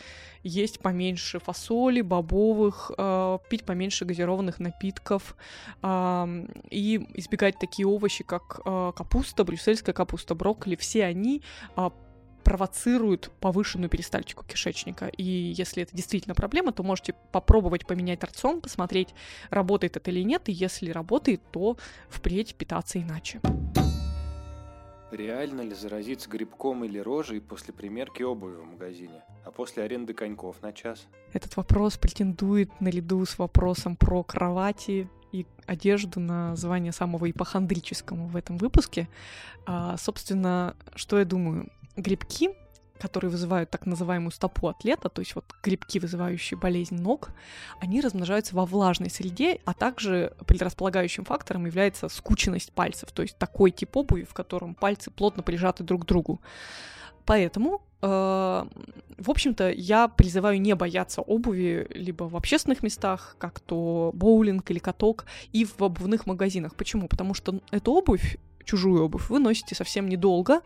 есть 0.44 0.79
поменьше 0.79 1.39
фасоли, 1.39 2.01
бобовых, 2.01 2.91
а, 2.98 3.39
пить 3.50 3.65
поменьше 3.65 4.05
газированных 4.05 4.60
напитков 4.60 5.36
а, 5.82 6.29
и 6.70 7.08
избегать 7.15 7.60
такие 7.60 7.88
овощи, 7.88 8.24
как 8.24 8.62
а, 8.65 8.91
капуста, 8.91 9.44
брюссельская 9.44 9.94
капуста, 9.94 10.36
брокколи. 10.36 10.75
Все 10.75 11.05
они 11.05 11.41
а, 11.75 11.91
провоцируют 12.44 13.32
повышенную 13.39 13.89
перистальтику 13.89 14.46
кишечника. 14.46 15.08
И 15.08 15.24
если 15.24 15.84
это 15.84 15.96
действительно 15.96 16.36
проблема, 16.36 16.72
то 16.72 16.84
можете 16.84 17.13
попробовать 17.32 17.88
поменять 17.88 18.24
рацион, 18.24 18.62
посмотреть, 18.62 19.10
работает 19.50 19.98
это 19.98 20.12
или 20.12 20.22
нет, 20.22 20.48
и 20.48 20.51
если 20.51 20.91
работает, 20.91 21.41
то 21.51 21.77
впредь 22.10 22.55
питаться 22.55 23.01
иначе. 23.01 23.41
Реально 25.15 25.62
ли 25.62 25.74
заразиться 25.74 26.29
грибком 26.29 26.84
или 26.84 27.00
рожей 27.00 27.39
после 27.39 27.74
примерки 27.74 28.22
обуви 28.22 28.57
в 28.57 28.65
магазине, 28.65 29.24
а 29.45 29.51
после 29.51 29.84
аренды 29.84 30.13
коньков 30.13 30.62
на 30.62 30.74
час? 30.74 31.07
Этот 31.31 31.55
вопрос 31.55 31.98
претендует 31.98 32.81
наряду 32.81 33.25
с 33.25 33.38
вопросом 33.39 33.95
про 33.95 34.24
кровати 34.24 35.10
и 35.31 35.45
одежду 35.67 36.19
на 36.19 36.57
звание 36.57 36.91
самого 36.91 37.31
ипохондрического 37.31 38.27
в 38.27 38.36
этом 38.36 38.57
выпуске. 38.57 39.07
А, 39.65 39.95
собственно, 39.95 40.75
что 40.95 41.17
я 41.17 41.24
думаю? 41.24 41.72
Грибки 41.95 42.50
которые 42.99 43.29
вызывают 43.29 43.69
так 43.69 43.85
называемую 43.85 44.31
стопу 44.31 44.67
атлета, 44.67 45.09
то 45.09 45.21
есть 45.21 45.35
вот 45.35 45.45
грибки, 45.63 45.99
вызывающие 45.99 46.57
болезнь 46.57 46.95
ног, 46.95 47.29
они 47.79 48.01
размножаются 48.01 48.55
во 48.55 48.65
влажной 48.65 49.09
среде, 49.09 49.59
а 49.65 49.73
также 49.73 50.33
предрасполагающим 50.47 51.25
фактором 51.25 51.65
является 51.65 52.09
скученность 52.09 52.71
пальцев, 52.71 53.11
то 53.11 53.21
есть 53.21 53.37
такой 53.37 53.71
тип 53.71 53.95
обуви, 53.97 54.23
в 54.23 54.33
котором 54.33 54.75
пальцы 54.75 55.11
плотно 55.11 55.43
прижаты 55.43 55.83
друг 55.83 56.03
к 56.03 56.05
другу. 56.05 56.41
Поэтому, 57.25 57.81
э, 58.01 58.07
в 58.07 59.29
общем-то, 59.31 59.71
я 59.71 60.07
призываю 60.07 60.61
не 60.61 60.75
бояться 60.75 61.21
обуви 61.21 61.87
либо 61.89 62.25
в 62.25 62.35
общественных 62.35 62.83
местах, 62.83 63.35
как 63.39 63.59
то 63.59 64.11
боулинг 64.13 64.69
или 64.69 64.79
каток, 64.79 65.25
и 65.51 65.65
в 65.65 65.81
обувных 65.81 66.27
магазинах. 66.27 66.75
Почему? 66.75 67.07
Потому 67.07 67.33
что 67.33 67.59
эту 67.71 67.93
обувь 67.93 68.37
чужую 68.65 69.03
обувь 69.03 69.29
вы 69.29 69.39
носите 69.39 69.75
совсем 69.75 70.10
недолго, 70.10 70.62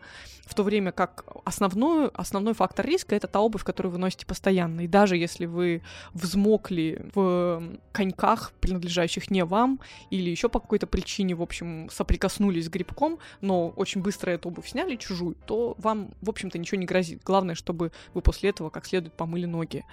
в 0.50 0.54
то 0.54 0.64
время 0.64 0.90
как 0.90 1.24
основную, 1.44 2.10
основной 2.20 2.54
фактор 2.54 2.84
риска— 2.84 3.14
это 3.16 3.28
та 3.28 3.40
обувь, 3.40 3.62
которую 3.62 3.92
вы 3.92 3.98
носите 3.98 4.26
постоянно. 4.26 4.80
И 4.80 4.88
даже 4.88 5.16
если 5.16 5.46
вы 5.46 5.82
взмокли 6.12 7.08
в 7.14 7.62
коньках, 7.92 8.52
принадлежащих 8.60 9.30
не 9.30 9.44
вам, 9.44 9.78
или 10.10 10.28
еще 10.28 10.48
по 10.48 10.58
какой-то 10.58 10.88
причине, 10.88 11.36
в 11.36 11.42
общем, 11.42 11.88
соприкоснулись 11.90 12.66
с 12.66 12.68
грибком, 12.68 13.18
но 13.40 13.68
очень 13.68 14.02
быстро 14.02 14.32
эту 14.32 14.48
обувь 14.48 14.68
сняли, 14.68 14.96
чужую, 14.96 15.36
то 15.46 15.76
вам, 15.78 16.10
в 16.20 16.28
общем-то, 16.28 16.58
ничего 16.58 16.80
не 16.80 16.86
грозит. 16.86 17.22
Главное, 17.22 17.54
чтобы 17.54 17.92
вы 18.12 18.20
после 18.20 18.50
этого 18.50 18.70
как 18.70 18.86
следует 18.86 19.14
помыли 19.14 19.46
ноги. 19.46 19.84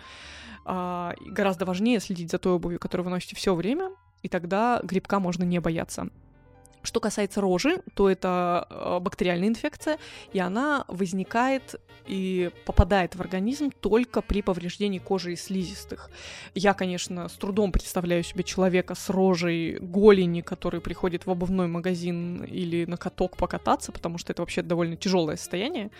А, 0.65 1.13
гораздо 1.25 1.65
важнее 1.65 1.99
следить 1.99 2.31
за 2.31 2.39
той 2.39 2.53
обувью, 2.53 2.79
которую 2.79 3.05
вы 3.05 3.11
носите 3.11 3.35
все 3.35 3.53
время, 3.53 3.91
и 4.23 4.27
тогда 4.27 4.79
грибка 4.83 5.19
можно 5.19 5.43
не 5.43 5.59
бояться. 5.59 6.09
Что 6.87 7.01
касается 7.01 7.41
рожи, 7.41 7.81
то 7.95 8.09
это 8.09 8.65
э, 8.69 8.99
бактериальная 9.01 9.49
инфекция, 9.49 9.97
и 10.31 10.39
она 10.39 10.85
возникает 10.87 11.75
и 12.05 12.49
попадает 12.65 13.13
в 13.13 13.19
организм 13.19 13.71
только 13.71 14.21
при 14.21 14.41
повреждении 14.41 14.99
кожи 14.99 15.33
и 15.33 15.35
слизистых. 15.35 16.09
Я, 16.55 16.73
конечно, 16.73 17.27
с 17.27 17.33
трудом 17.33 17.73
представляю 17.73 18.23
себе 18.23 18.45
человека 18.45 18.95
с 18.95 19.09
рожей 19.09 19.79
голени, 19.81 20.39
который 20.39 20.79
приходит 20.79 21.25
в 21.25 21.29
обувной 21.29 21.67
магазин 21.67 22.45
или 22.45 22.85
на 22.85 22.95
каток 22.95 23.35
покататься, 23.35 23.91
потому 23.91 24.17
что 24.17 24.31
это 24.31 24.41
вообще 24.41 24.61
довольно 24.61 24.95
тяжелое 24.95 25.35
состояние. 25.35 25.91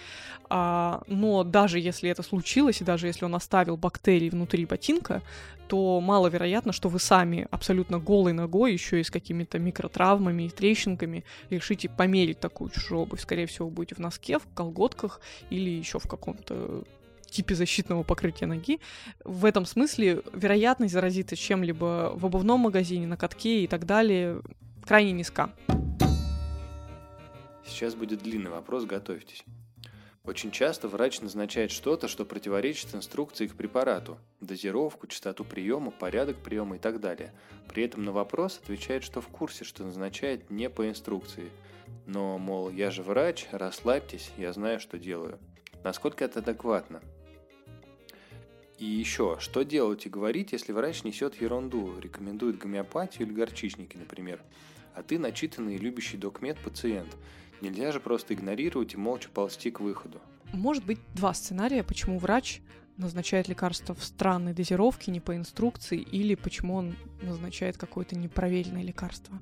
А, 0.50 1.02
но 1.08 1.44
даже 1.44 1.82
если 1.82 2.10
это 2.10 2.24
случилось, 2.24 2.80
и 2.80 2.86
даже 2.86 3.08
если 3.08 3.26
он 3.26 3.36
оставил 3.36 3.76
бактерии 3.76 4.30
внутри 4.30 4.66
ботинка, 4.66 5.22
то 5.68 6.00
маловероятно, 6.02 6.72
что 6.72 6.90
вы 6.90 7.00
сами 7.00 7.48
абсолютно 7.52 8.00
голой 8.00 8.34
ногой, 8.34 8.74
еще 8.74 9.00
и 9.00 9.04
с 9.04 9.12
какими-то 9.12 9.60
микротравмами 9.60 10.44
и 10.44 10.50
трещинками, 10.50 11.24
решите 11.50 11.90
померить 11.90 12.40
такую 12.40 12.70
чужую 12.70 13.02
обувь. 13.02 13.22
Скорее 13.22 13.46
всего, 13.46 13.70
будете 13.70 13.96
в 13.96 14.00
носке, 14.00 14.40
в 14.40 14.48
колготках 14.54 15.22
или 15.50 15.70
еще 15.70 16.00
в 16.00 16.08
каком-то 16.08 16.84
типе 17.30 17.56
защитного 17.56 18.04
покрытия 18.04 18.46
ноги. 18.46 18.80
В 19.24 19.46
этом 19.46 19.66
смысле 19.66 20.24
вероятность 20.34 20.94
заразиться 20.94 21.36
чем-либо 21.36 22.14
в 22.16 22.26
обувном 22.26 22.62
магазине, 22.62 23.06
на 23.06 23.18
катке 23.18 23.64
и 23.64 23.68
так 23.68 23.86
далее 23.86 24.42
крайне 24.86 25.12
низка. 25.12 25.52
Сейчас 27.66 27.96
будет 27.96 28.24
длинный 28.24 28.50
вопрос, 28.50 28.86
готовьтесь. 28.86 29.44
Очень 30.28 30.52
часто 30.52 30.90
врач 30.90 31.22
назначает 31.22 31.72
что-то, 31.72 32.10
что 32.10 32.26
противоречит 32.26 32.94
инструкции 32.94 33.48
к 33.48 33.56
препарату, 33.56 34.18
дозировку, 34.42 35.08
частоту 35.08 35.46
приема, 35.46 35.90
порядок 35.90 36.36
приема 36.44 36.76
и 36.76 36.80
так 36.80 37.00
далее. 37.00 37.34
При 37.70 37.84
этом 37.84 38.04
на 38.04 38.12
вопрос 38.12 38.60
отвечает, 38.62 39.06
что 39.06 39.22
в 39.22 39.30
курсе, 39.30 39.64
что 39.64 39.86
назначает 39.86 40.52
не 40.52 40.70
по 40.70 40.90
инструкции. 40.90 41.50
Но, 42.06 42.38
мол, 42.38 42.70
я 42.70 42.92
же 42.92 43.04
врач, 43.04 43.48
расслабьтесь, 43.52 44.30
я 44.38 44.52
знаю, 44.52 44.82
что 44.82 45.00
делаю. 45.00 45.40
Насколько 45.86 46.26
это 46.26 46.40
адекватно? 46.40 47.02
И 48.80 48.86
еще, 48.86 49.38
что 49.40 49.64
делать 49.64 50.06
и 50.06 50.10
говорить, 50.10 50.52
если 50.52 50.74
врач 50.74 51.06
несет 51.06 51.40
ерунду, 51.42 51.98
рекомендует 52.02 52.58
гомеопатию 52.58 53.28
или 53.28 53.34
горчичники, 53.34 53.96
например, 53.96 54.42
а 54.94 55.04
ты 55.04 55.20
начитанный 55.20 55.76
и 55.76 55.80
любящий 55.80 56.18
докмед 56.18 56.58
пациент. 56.60 57.16
Нельзя 57.62 57.92
же 57.92 58.00
просто 58.00 58.34
игнорировать 58.34 58.94
и 58.94 58.98
молча 58.98 59.30
ползти 59.30 59.72
к 59.72 59.80
выходу. 59.80 60.22
Может 60.54 60.86
быть 60.86 61.00
два 61.14 61.34
сценария, 61.34 61.84
почему 61.84 62.20
врач 62.20 62.62
назначает 62.98 63.48
лекарство 63.48 63.94
в 63.94 64.04
странной 64.04 64.54
дозировке, 64.54 65.12
не 65.12 65.20
по 65.20 65.36
инструкции, 65.36 66.00
или 66.00 66.36
почему 66.36 66.76
он 66.76 66.96
назначает 67.22 67.78
какое-то 67.78 68.18
непроверенное 68.18 68.84
лекарство. 68.84 69.40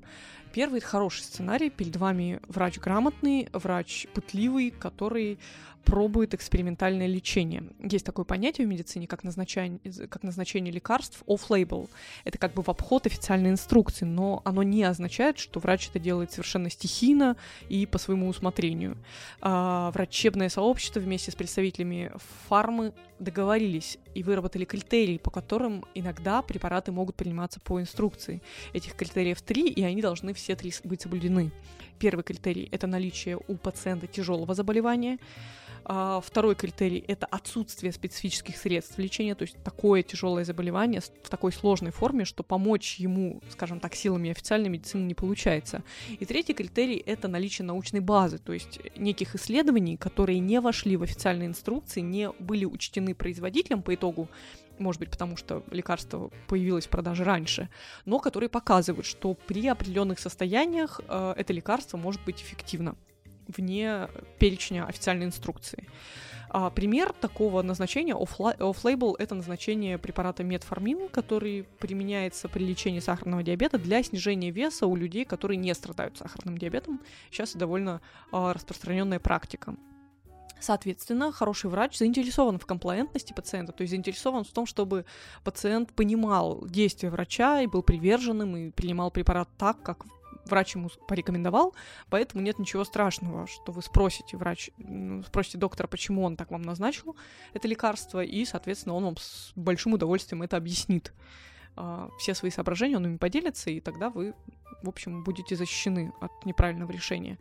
Первый— 0.56 0.80
хороший 0.82 1.20
сценарий. 1.20 1.68
Перед 1.68 1.96
вами 1.96 2.40
врач 2.48 2.78
грамотный, 2.78 3.50
врач 3.52 4.06
пытливый, 4.14 4.70
который 4.70 5.38
пробует 5.84 6.34
экспериментальное 6.34 7.06
лечение. 7.06 7.62
Есть 7.78 8.04
такое 8.04 8.24
понятие 8.24 8.66
в 8.66 8.70
медицине, 8.70 9.06
как 9.06 9.22
назначение, 9.22 9.78
как 10.08 10.24
назначение 10.24 10.72
лекарств 10.72 11.22
off-label. 11.26 11.88
Это 12.24 12.38
как 12.38 12.54
бы 12.54 12.62
в 12.62 12.68
обход 12.68 13.06
официальной 13.06 13.50
инструкции, 13.50 14.04
но 14.04 14.42
оно 14.44 14.62
не 14.64 14.82
означает, 14.82 15.38
что 15.38 15.60
врач 15.60 15.88
это 15.88 16.00
делает 16.00 16.32
совершенно 16.32 16.70
стихийно 16.70 17.36
и 17.68 17.86
по 17.86 17.98
своему 17.98 18.28
усмотрению. 18.28 18.96
А, 19.40 19.92
врачебное 19.92 20.48
сообщество 20.48 21.00
вместе 21.00 21.30
с 21.30 21.36
представителями 21.36 22.10
фармы 22.48 22.92
договорились 23.18 23.98
и 24.14 24.22
выработали 24.22 24.64
критерии, 24.64 25.18
по 25.18 25.30
которым 25.30 25.84
иногда 25.94 26.42
препараты 26.42 26.92
могут 26.92 27.14
приниматься 27.14 27.60
по 27.60 27.80
инструкции. 27.80 28.42
Этих 28.72 28.94
критериев 28.94 29.40
три, 29.40 29.68
и 29.68 29.82
они 29.84 30.02
должны 30.02 30.34
все 30.34 30.45
три 30.54 30.72
быть 30.84 31.00
соблюдены. 31.00 31.50
Первый 31.98 32.22
критерий— 32.22 32.68
это 32.72 32.86
наличие 32.86 33.38
у 33.48 33.56
пациента 33.56 34.06
тяжелого 34.06 34.54
заболевания. 34.54 35.18
А, 35.88 36.20
второй 36.20 36.56
критерий– 36.56 37.04
это 37.08 37.26
отсутствие 37.26 37.92
специфических 37.92 38.56
средств 38.56 38.98
лечения, 38.98 39.36
то 39.36 39.42
есть 39.42 39.56
такое 39.62 40.02
тяжелое 40.02 40.44
заболевание 40.44 41.00
в 41.00 41.28
такой 41.30 41.52
сложной 41.52 41.92
форме, 41.92 42.24
что 42.24 42.42
помочь 42.42 42.96
ему, 42.96 43.40
скажем 43.50 43.78
так, 43.78 43.94
силами 43.94 44.32
официальной 44.32 44.68
медицины 44.68 45.04
не 45.04 45.14
получается. 45.14 45.84
И 46.18 46.24
третий 46.24 46.54
критерий– 46.54 46.96
это 47.06 47.28
наличие 47.28 47.66
научной 47.66 48.00
базы, 48.00 48.38
то 48.38 48.52
есть 48.52 48.80
неких 48.96 49.36
исследований, 49.36 49.96
которые 49.96 50.40
не 50.40 50.60
вошли 50.60 50.96
в 50.96 51.04
официальные 51.04 51.46
инструкции, 51.46 52.00
не 52.00 52.32
были 52.32 52.64
учтены 52.64 53.14
производителем 53.14 53.82
по 53.82 53.94
итогу 53.94 54.28
может 54.78 55.00
быть, 55.00 55.10
потому 55.10 55.38
что 55.38 55.62
лекарство 55.70 56.30
появилось 56.48 56.84
в 56.86 56.90
продаже 56.90 57.24
раньше, 57.24 57.70
но 58.04 58.18
которые 58.18 58.50
показывают, 58.50 59.06
что 59.06 59.32
при 59.32 59.66
определенных 59.68 60.18
состояниях 60.18 61.00
э, 61.08 61.32
это 61.34 61.54
лекарство 61.54 61.96
может 61.96 62.22
быть 62.26 62.42
эффективно 62.42 62.94
вне 63.48 64.08
перечня 64.38 64.84
официальной 64.86 65.26
инструкции. 65.26 65.88
А, 66.48 66.70
пример 66.70 67.12
такого 67.12 67.62
назначения 67.62 68.14
off-label— 68.14 69.14
это 69.18 69.34
назначение 69.34 69.98
препарата 69.98 70.44
метформин, 70.44 71.08
который 71.08 71.64
применяется 71.80 72.48
при 72.48 72.64
лечении 72.64 73.00
сахарного 73.00 73.42
диабета 73.42 73.78
для 73.78 74.02
снижения 74.02 74.50
веса 74.50 74.86
у 74.86 74.96
людей, 74.96 75.24
которые 75.24 75.58
не 75.58 75.74
страдают 75.74 76.16
сахарным 76.16 76.56
диабетом. 76.56 77.00
Сейчас 77.30 77.54
довольно 77.54 78.00
а, 78.32 78.52
распространенная 78.52 79.18
практика. 79.18 79.74
Соответственно, 80.58 81.32
хороший 81.32 81.68
врач 81.68 81.98
заинтересован 81.98 82.58
в 82.58 82.64
комплаентности 82.64 83.34
пациента, 83.34 83.72
то 83.72 83.82
есть 83.82 83.90
заинтересован 83.90 84.44
в 84.44 84.50
том, 84.50 84.64
чтобы 84.64 85.04
пациент 85.44 85.92
понимал 85.92 86.64
действия 86.66 87.10
врача 87.10 87.60
и 87.60 87.66
был 87.66 87.82
приверженным 87.82 88.56
и 88.56 88.70
принимал 88.70 89.10
препарат 89.10 89.48
так, 89.58 89.82
как 89.82 90.06
врач 90.46 90.74
ему 90.74 90.90
порекомендовал, 91.08 91.74
поэтому 92.08 92.42
нет 92.42 92.58
ничего 92.58 92.84
страшного, 92.84 93.46
что 93.46 93.72
вы 93.72 93.82
спросите 93.82 94.36
врач, 94.36 94.70
спросите 95.26 95.58
доктора, 95.58 95.86
почему 95.86 96.24
он 96.24 96.36
так 96.36 96.50
вам 96.50 96.62
назначил 96.62 97.16
это 97.52 97.68
лекарство, 97.68 98.22
и, 98.22 98.44
соответственно, 98.44 98.94
он 98.94 99.04
вам 99.04 99.16
с 99.16 99.52
большим 99.56 99.92
удовольствием 99.92 100.42
это 100.42 100.56
объяснит. 100.56 101.12
А, 101.76 102.08
все 102.18 102.34
свои 102.34 102.50
соображения 102.50 102.96
он 102.96 103.04
ими 103.04 103.16
поделится, 103.18 103.70
и 103.70 103.80
тогда 103.80 104.08
вы, 104.10 104.34
в 104.82 104.88
общем, 104.88 105.22
будете 105.22 105.56
защищены 105.56 106.12
от 106.20 106.44
неправильного 106.46 106.90
решения 106.90 107.38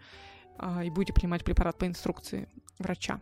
а, 0.58 0.84
и 0.84 0.90
будете 0.90 1.14
принимать 1.14 1.44
препарат 1.44 1.78
по 1.78 1.88
инструкции 1.88 2.50
врача. 2.80 3.20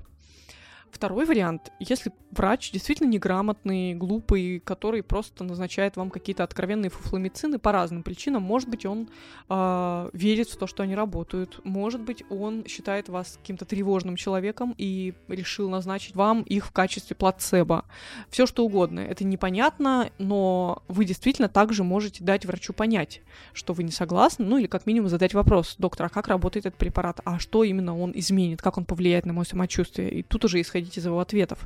Второй 0.93 1.25
вариант, 1.25 1.71
если 1.79 2.11
врач 2.29 2.71
действительно 2.71 3.07
неграмотный, 3.07 3.95
глупый, 3.95 4.59
который 4.59 5.01
просто 5.01 5.43
назначает 5.43 5.97
вам 5.97 6.11
какие-то 6.11 6.43
откровенные 6.43 6.91
фуфломицины 6.91 7.57
по 7.57 7.71
разным 7.71 8.03
причинам, 8.03 8.43
может 8.43 8.69
быть, 8.69 8.85
он 8.85 9.09
э, 9.49 10.09
верит 10.13 10.49
в 10.49 10.55
то, 10.55 10.67
что 10.67 10.83
они 10.83 10.93
работают, 10.93 11.59
может 11.63 12.01
быть, 12.01 12.23
он 12.29 12.63
считает 12.67 13.09
вас 13.09 13.37
каким-то 13.41 13.65
тревожным 13.65 14.15
человеком 14.15 14.75
и 14.77 15.15
решил 15.27 15.67
назначить 15.67 16.15
вам 16.15 16.43
их 16.43 16.67
в 16.67 16.71
качестве 16.71 17.15
плацебо. 17.15 17.85
Все 18.29 18.45
что 18.45 18.63
угодно. 18.63 18.99
Это 18.99 19.25
непонятно, 19.25 20.11
но 20.19 20.83
вы 20.87 21.05
действительно 21.05 21.49
также 21.49 21.83
можете 21.83 22.23
дать 22.23 22.45
врачу 22.45 22.71
понять, 22.71 23.21
что 23.53 23.73
вы 23.73 23.81
не 23.81 23.91
согласны, 23.91 24.45
ну 24.45 24.59
или 24.59 24.67
как 24.67 24.85
минимум 24.85 25.09
задать 25.09 25.33
вопрос, 25.33 25.75
доктор, 25.79 26.05
а 26.05 26.09
как 26.09 26.27
работает 26.27 26.67
этот 26.67 26.77
препарат, 26.77 27.19
а 27.25 27.39
что 27.39 27.63
именно 27.63 27.97
он 27.97 28.11
изменит, 28.13 28.61
как 28.61 28.77
он 28.77 28.85
повлияет 28.85 29.25
на 29.25 29.33
мое 29.33 29.45
самочувствие. 29.45 30.11
И 30.11 30.21
тут 30.21 30.45
уже 30.45 30.61
исходить 30.61 30.82
исходить 30.83 30.97
из 30.97 31.05
его 31.05 31.19
ответов 31.19 31.59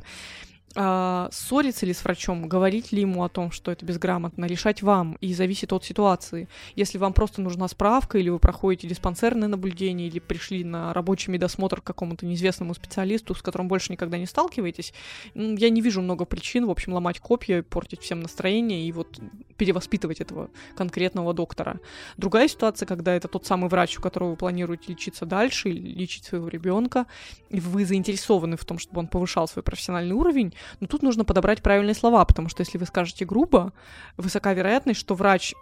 а, 0.80 1.28
ссориться 1.32 1.88
ли 1.88 1.94
с 1.94 2.04
врачом, 2.04 2.48
говорить 2.48 2.92
ли 2.92 3.02
ему 3.02 3.24
о 3.24 3.30
том, 3.30 3.50
что 3.50 3.72
это 3.72 3.84
безграмотно, 3.84 4.46
решать 4.46 4.84
вам, 4.84 5.18
и 5.22 5.34
зависит 5.34 5.74
от 5.74 5.84
ситуации. 5.84 6.48
Если 6.76 7.00
вам 7.00 7.14
просто 7.14 7.42
нужна 7.42 7.68
справка, 7.68 8.20
или 8.20 8.30
вы 8.30 8.38
проходите 8.38 8.88
диспансерное 8.88 9.48
наблюдение, 9.48 10.08
или 10.08 10.20
пришли 10.20 10.64
на 10.64 10.94
рабочий 10.94 11.32
медосмотр 11.32 11.82
к 11.82 11.84
какому-то 11.84 12.28
неизвестному 12.28 12.76
специалисту, 12.76 13.34
с 13.34 13.42
которым 13.42 13.68
больше 13.68 13.92
никогда 13.92 14.20
не 14.20 14.28
сталкиваетесь, 14.28 14.94
я 15.34 15.72
не 15.72 15.82
вижу 15.82 16.02
много 16.02 16.26
причин, 16.26 16.68
в 16.68 16.70
общем, 16.70 16.94
ломать 16.94 17.20
копья, 17.20 17.64
портить 17.64 18.02
всем 18.02 18.20
настроение 18.20 18.88
и 18.88 18.92
вот 18.92 19.20
перевоспитывать 19.58 20.22
этого 20.22 20.52
конкретного 20.76 21.34
доктора. 21.34 21.80
Другая 22.18 22.48
ситуация, 22.48 22.86
когда 22.86 23.16
это 23.16 23.28
тот 23.28 23.48
самый 23.48 23.70
врач, 23.70 23.98
у 23.98 24.02
которого 24.02 24.32
вы 24.32 24.36
планируете 24.36 24.92
лечиться 24.92 25.26
дальше, 25.26 25.70
лечить 25.70 26.26
своего 26.26 26.48
ребенка, 26.48 27.08
и 27.50 27.60
вы 27.60 27.84
заинтересованы 27.84 28.58
в 28.58 28.66
том, 28.66 28.78
чтобы 28.78 29.00
он 29.00 29.08
повышал 29.08 29.48
свой 29.48 29.64
профессиональный 29.64 30.14
уровень, 30.14 30.54
но 30.80 30.88
тут 30.88 31.04
нужно 31.04 31.26
подобрать 31.26 31.62
правильные 31.62 31.96
слова, 31.96 32.24
потому 32.26 32.50
что 32.50 32.62
если 32.62 32.78
вы 32.78 32.86
скажете 32.86 33.26
грубо, 33.26 33.74
высока 34.18 34.54
вероятность, 34.54 35.00
что 35.00 35.16
врач 35.16 35.54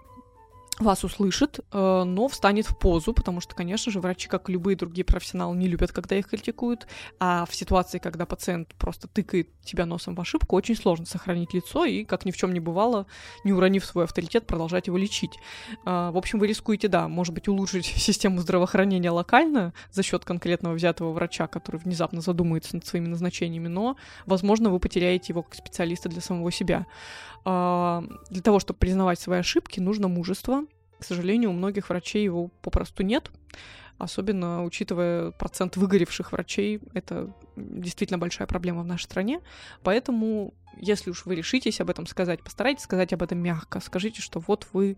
вас 0.79 1.03
услышит, 1.03 1.59
э, 1.71 2.03
но 2.05 2.27
встанет 2.27 2.67
в 2.67 2.77
позу, 2.77 3.13
потому 3.13 3.39
что, 3.39 3.55
конечно 3.55 3.91
же, 3.91 4.01
врачи, 4.01 4.27
как 4.27 4.49
и 4.49 4.53
любые 4.53 4.75
другие 4.75 5.05
профессионалы, 5.05 5.55
не 5.55 5.67
любят, 5.67 5.91
когда 5.91 6.17
их 6.17 6.27
критикуют, 6.27 6.87
а 7.19 7.45
в 7.45 7.55
ситуации, 7.55 7.97
когда 7.97 8.25
пациент 8.25 8.73
просто 8.77 9.07
тыкает 9.07 9.49
тебя 9.61 9.85
носом 9.85 10.15
в 10.15 10.21
ошибку, 10.21 10.55
очень 10.55 10.75
сложно 10.75 11.05
сохранить 11.05 11.53
лицо 11.53 11.85
и, 11.85 12.03
как 12.03 12.25
ни 12.25 12.31
в 12.31 12.37
чем 12.37 12.53
не 12.53 12.59
бывало, 12.59 13.07
не 13.43 13.53
уронив 13.53 13.85
свой 13.85 14.03
авторитет, 14.03 14.47
продолжать 14.47 14.87
его 14.87 14.97
лечить. 14.97 15.39
Э, 15.85 16.09
в 16.11 16.17
общем, 16.17 16.39
вы 16.39 16.47
рискуете, 16.47 16.89
да, 16.89 17.07
может 17.07 17.33
быть, 17.33 17.47
улучшить 17.47 17.85
систему 17.95 18.41
здравоохранения 18.41 19.11
локально 19.11 19.73
за 19.91 20.03
счет 20.03 20.25
конкретного 20.25 20.73
взятого 20.73 21.13
врача, 21.13 21.47
который 21.47 21.77
внезапно 21.77 22.19
задумается 22.19 22.75
над 22.75 22.85
своими 22.85 23.07
назначениями, 23.07 23.67
но, 23.67 23.95
возможно, 24.25 24.69
вы 24.69 24.79
потеряете 24.79 25.27
его 25.29 25.43
как 25.43 25.55
специалиста 25.55 26.09
для 26.09 26.21
самого 26.21 26.51
себя. 26.51 26.85
Э, 27.45 28.01
для 28.29 28.41
того, 28.41 28.59
чтобы 28.59 28.79
признавать 28.79 29.19
свои 29.19 29.39
ошибки, 29.39 29.79
нужно 29.79 30.07
мужество, 30.07 30.65
к 30.99 31.03
сожалению, 31.03 31.51
у 31.51 31.53
многих 31.53 31.89
врачей 31.89 32.23
его 32.23 32.49
попросту 32.61 33.03
нет, 33.03 33.31
особенно 33.97 34.63
учитывая 34.63 35.31
процент 35.31 35.77
выгоревших 35.77 36.31
врачей, 36.31 36.81
это 36.93 37.33
действительно 37.55 38.17
большая 38.17 38.47
проблема 38.47 38.83
в 38.83 38.85
нашей 38.85 39.03
стране, 39.03 39.41
поэтому 39.83 40.53
если 40.77 41.11
уж 41.11 41.25
вы 41.25 41.35
решитесь 41.35 41.81
об 41.81 41.89
этом 41.89 42.05
сказать, 42.07 42.43
постарайтесь 42.43 42.83
сказать 42.83 43.13
об 43.13 43.23
этом 43.23 43.39
мягко. 43.39 43.79
Скажите, 43.79 44.21
что 44.21 44.39
вот 44.39 44.67
вы, 44.73 44.97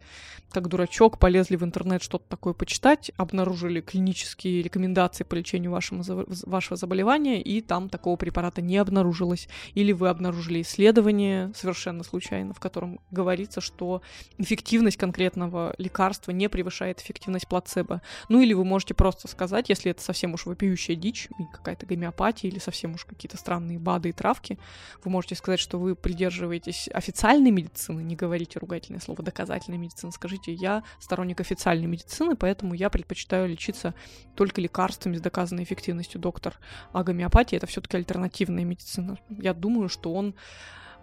как 0.52 0.68
дурачок, 0.68 1.20
полезли 1.20 1.56
в 1.56 1.64
интернет 1.64 2.02
что-то 2.02 2.26
такое 2.28 2.54
почитать, 2.54 3.12
обнаружили 3.18 3.82
клинические 3.82 4.62
рекомендации 4.62 5.24
по 5.24 5.36
лечению 5.36 5.72
вашему, 5.72 6.04
вашего 6.46 6.76
заболевания, 6.76 7.42
и 7.42 7.62
там 7.62 7.90
такого 7.90 8.16
препарата 8.16 8.62
не 8.62 8.78
обнаружилось. 8.78 9.48
Или 9.74 9.92
вы 9.92 10.10
обнаружили 10.10 10.62
исследование 10.62 11.52
совершенно 11.56 12.04
случайно, 12.04 12.54
в 12.54 12.60
котором 12.60 13.00
говорится, 13.12 13.62
что 13.62 14.02
эффективность 14.38 14.98
конкретного 14.98 15.76
лекарства 15.78 16.32
не 16.32 16.50
превышает 16.50 17.02
эффективность 17.02 17.48
плацебо. 17.48 18.02
Ну 18.30 18.42
или 18.42 18.54
вы 18.54 18.66
можете 18.66 18.94
просто 18.94 19.28
сказать, 19.28 19.70
если 19.70 19.92
это 19.92 20.02
совсем 20.02 20.34
уж 20.34 20.46
вопиющая 20.46 20.96
дичь, 20.96 21.30
какая-то 21.54 21.86
гомеопатия 21.86 22.50
или 22.50 22.60
совсем 22.60 22.96
уж 22.96 23.06
какие-то 23.06 23.38
странные 23.38 23.80
БАДы 23.80 24.10
и 24.10 24.14
травки, 24.14 24.58
вы 25.04 25.12
можете 25.12 25.36
сказать, 25.36 25.60
что 25.68 25.80
вы 25.80 25.96
придерживаетесь 25.96 26.88
официальной 26.94 27.52
медицины, 27.52 28.00
не 28.00 28.16
говорите 28.16 28.58
ругательное 28.58 29.02
слово 29.02 29.22
доказательной 29.22 29.78
медицины, 29.78 30.14
скажите, 30.14 30.54
я 30.54 30.84
сторонник 30.98 31.42
официальной 31.42 31.88
медицины, 31.88 32.38
поэтому 32.38 32.74
я 32.74 32.90
предпочитаю 32.90 33.50
лечиться 33.50 33.94
только 34.34 34.62
лекарствами 34.62 35.18
с 35.18 35.22
доказанной 35.22 35.64
эффективностью, 35.64 36.22
доктор. 36.22 36.58
А 36.94 37.04
гомеопатия 37.04 37.58
это 37.58 37.68
все-таки 37.68 37.98
альтернативная 37.98 38.64
медицина. 38.64 39.18
Я 39.28 39.54
думаю, 39.54 39.90
что 39.90 40.14
он 40.14 40.36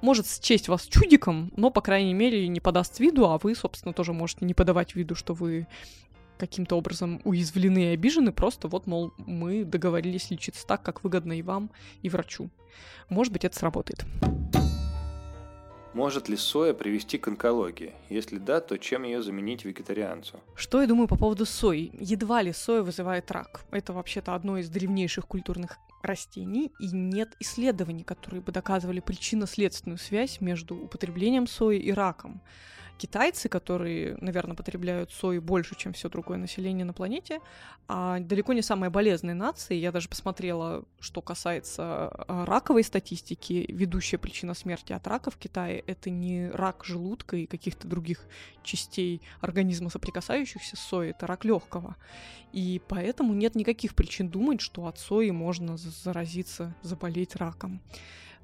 может 0.00 0.26
счесть 0.26 0.68
вас 0.68 0.86
чудиком, 0.86 1.52
но, 1.58 1.68
по 1.68 1.82
крайней 1.82 2.14
мере, 2.14 2.48
не 2.48 2.60
подаст 2.60 3.00
виду, 3.00 3.26
а 3.26 3.36
вы, 3.36 3.54
собственно, 3.54 3.92
тоже 3.92 4.14
можете 4.14 4.46
не 4.46 4.54
подавать 4.54 4.94
виду, 4.94 5.14
что 5.14 5.34
вы 5.34 5.66
каким-то 6.38 6.76
образом 6.76 7.20
уязвлены 7.24 7.84
и 7.84 7.94
обижены, 7.94 8.32
просто 8.32 8.68
вот, 8.68 8.86
мол, 8.86 9.12
мы 9.18 9.64
договорились 9.64 10.30
лечиться 10.30 10.66
так, 10.66 10.82
как 10.82 11.04
выгодно 11.04 11.38
и 11.38 11.42
вам, 11.42 11.70
и 12.02 12.08
врачу. 12.08 12.50
Может 13.08 13.32
быть, 13.32 13.44
это 13.44 13.56
сработает. 13.56 14.04
Может 15.94 16.28
ли 16.28 16.36
соя 16.36 16.74
привести 16.74 17.18
к 17.18 17.28
онкологии? 17.28 17.92
Если 18.10 18.38
да, 18.38 18.60
то 18.60 18.76
чем 18.78 19.04
ее 19.04 19.22
заменить 19.22 19.64
вегетарианцу? 19.64 20.40
Что 20.56 20.80
я 20.80 20.88
думаю 20.88 21.06
по 21.06 21.16
поводу 21.16 21.46
сои? 21.46 21.92
Едва 22.00 22.42
ли 22.42 22.52
соя 22.52 22.82
вызывает 22.82 23.30
рак. 23.30 23.64
Это 23.70 23.92
вообще-то 23.92 24.34
одно 24.34 24.58
из 24.58 24.68
древнейших 24.68 25.28
культурных 25.28 25.78
растений, 26.02 26.72
и 26.80 26.90
нет 26.90 27.36
исследований, 27.38 28.02
которые 28.02 28.40
бы 28.40 28.50
доказывали 28.50 28.98
причинно-следственную 28.98 29.98
связь 29.98 30.40
между 30.40 30.74
употреблением 30.74 31.46
сои 31.46 31.78
и 31.78 31.92
раком 31.92 32.42
китайцы, 32.98 33.48
которые, 33.48 34.16
наверное, 34.20 34.56
потребляют 34.56 35.12
сою 35.12 35.42
больше, 35.42 35.74
чем 35.76 35.92
все 35.92 36.08
другое 36.08 36.38
население 36.38 36.84
на 36.84 36.92
планете, 36.92 37.40
а 37.88 38.20
далеко 38.20 38.52
не 38.52 38.62
самые 38.62 38.90
болезненные 38.90 39.34
нации. 39.34 39.74
Я 39.74 39.92
даже 39.92 40.08
посмотрела, 40.08 40.84
что 41.00 41.20
касается 41.20 42.08
а, 42.08 42.44
раковой 42.46 42.84
статистики. 42.84 43.66
Ведущая 43.68 44.18
причина 44.18 44.54
смерти 44.54 44.92
от 44.92 45.06
рака 45.06 45.30
в 45.30 45.36
Китае— 45.36 45.82
это 45.86 46.10
не 46.10 46.48
рак 46.50 46.84
желудка 46.84 47.36
и 47.36 47.46
каких-то 47.46 47.88
других 47.88 48.26
частей 48.62 49.20
организма, 49.40 49.90
соприкасающихся 49.90 50.76
с 50.76 50.80
соей, 50.80 51.10
это 51.10 51.26
рак 51.26 51.44
легкого. 51.44 51.96
И 52.52 52.80
поэтому 52.88 53.34
нет 53.34 53.54
никаких 53.54 53.94
причин 53.94 54.28
думать, 54.28 54.60
что 54.60 54.86
от 54.86 54.98
сои 54.98 55.30
можно 55.30 55.76
заразиться, 55.76 56.74
заболеть 56.82 57.36
раком. 57.36 57.80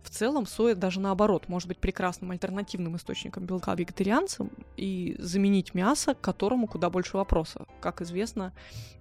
В 0.02 0.10
целом 0.10 0.46
соя 0.46 0.74
даже 0.74 0.98
наоборот 0.98 1.48
может 1.48 1.68
быть 1.68 1.78
прекрасным 1.78 2.30
альтернативным 2.30 2.96
источником 2.96 3.44
белка 3.44 3.74
вегетарианцам 3.74 4.50
и 4.76 5.14
заменить 5.18 5.74
мясо, 5.74 6.14
к 6.14 6.20
которому 6.20 6.66
куда 6.66 6.90
больше 6.90 7.16
вопросов. 7.16 7.68
Как 7.80 8.00
известно, 8.00 8.52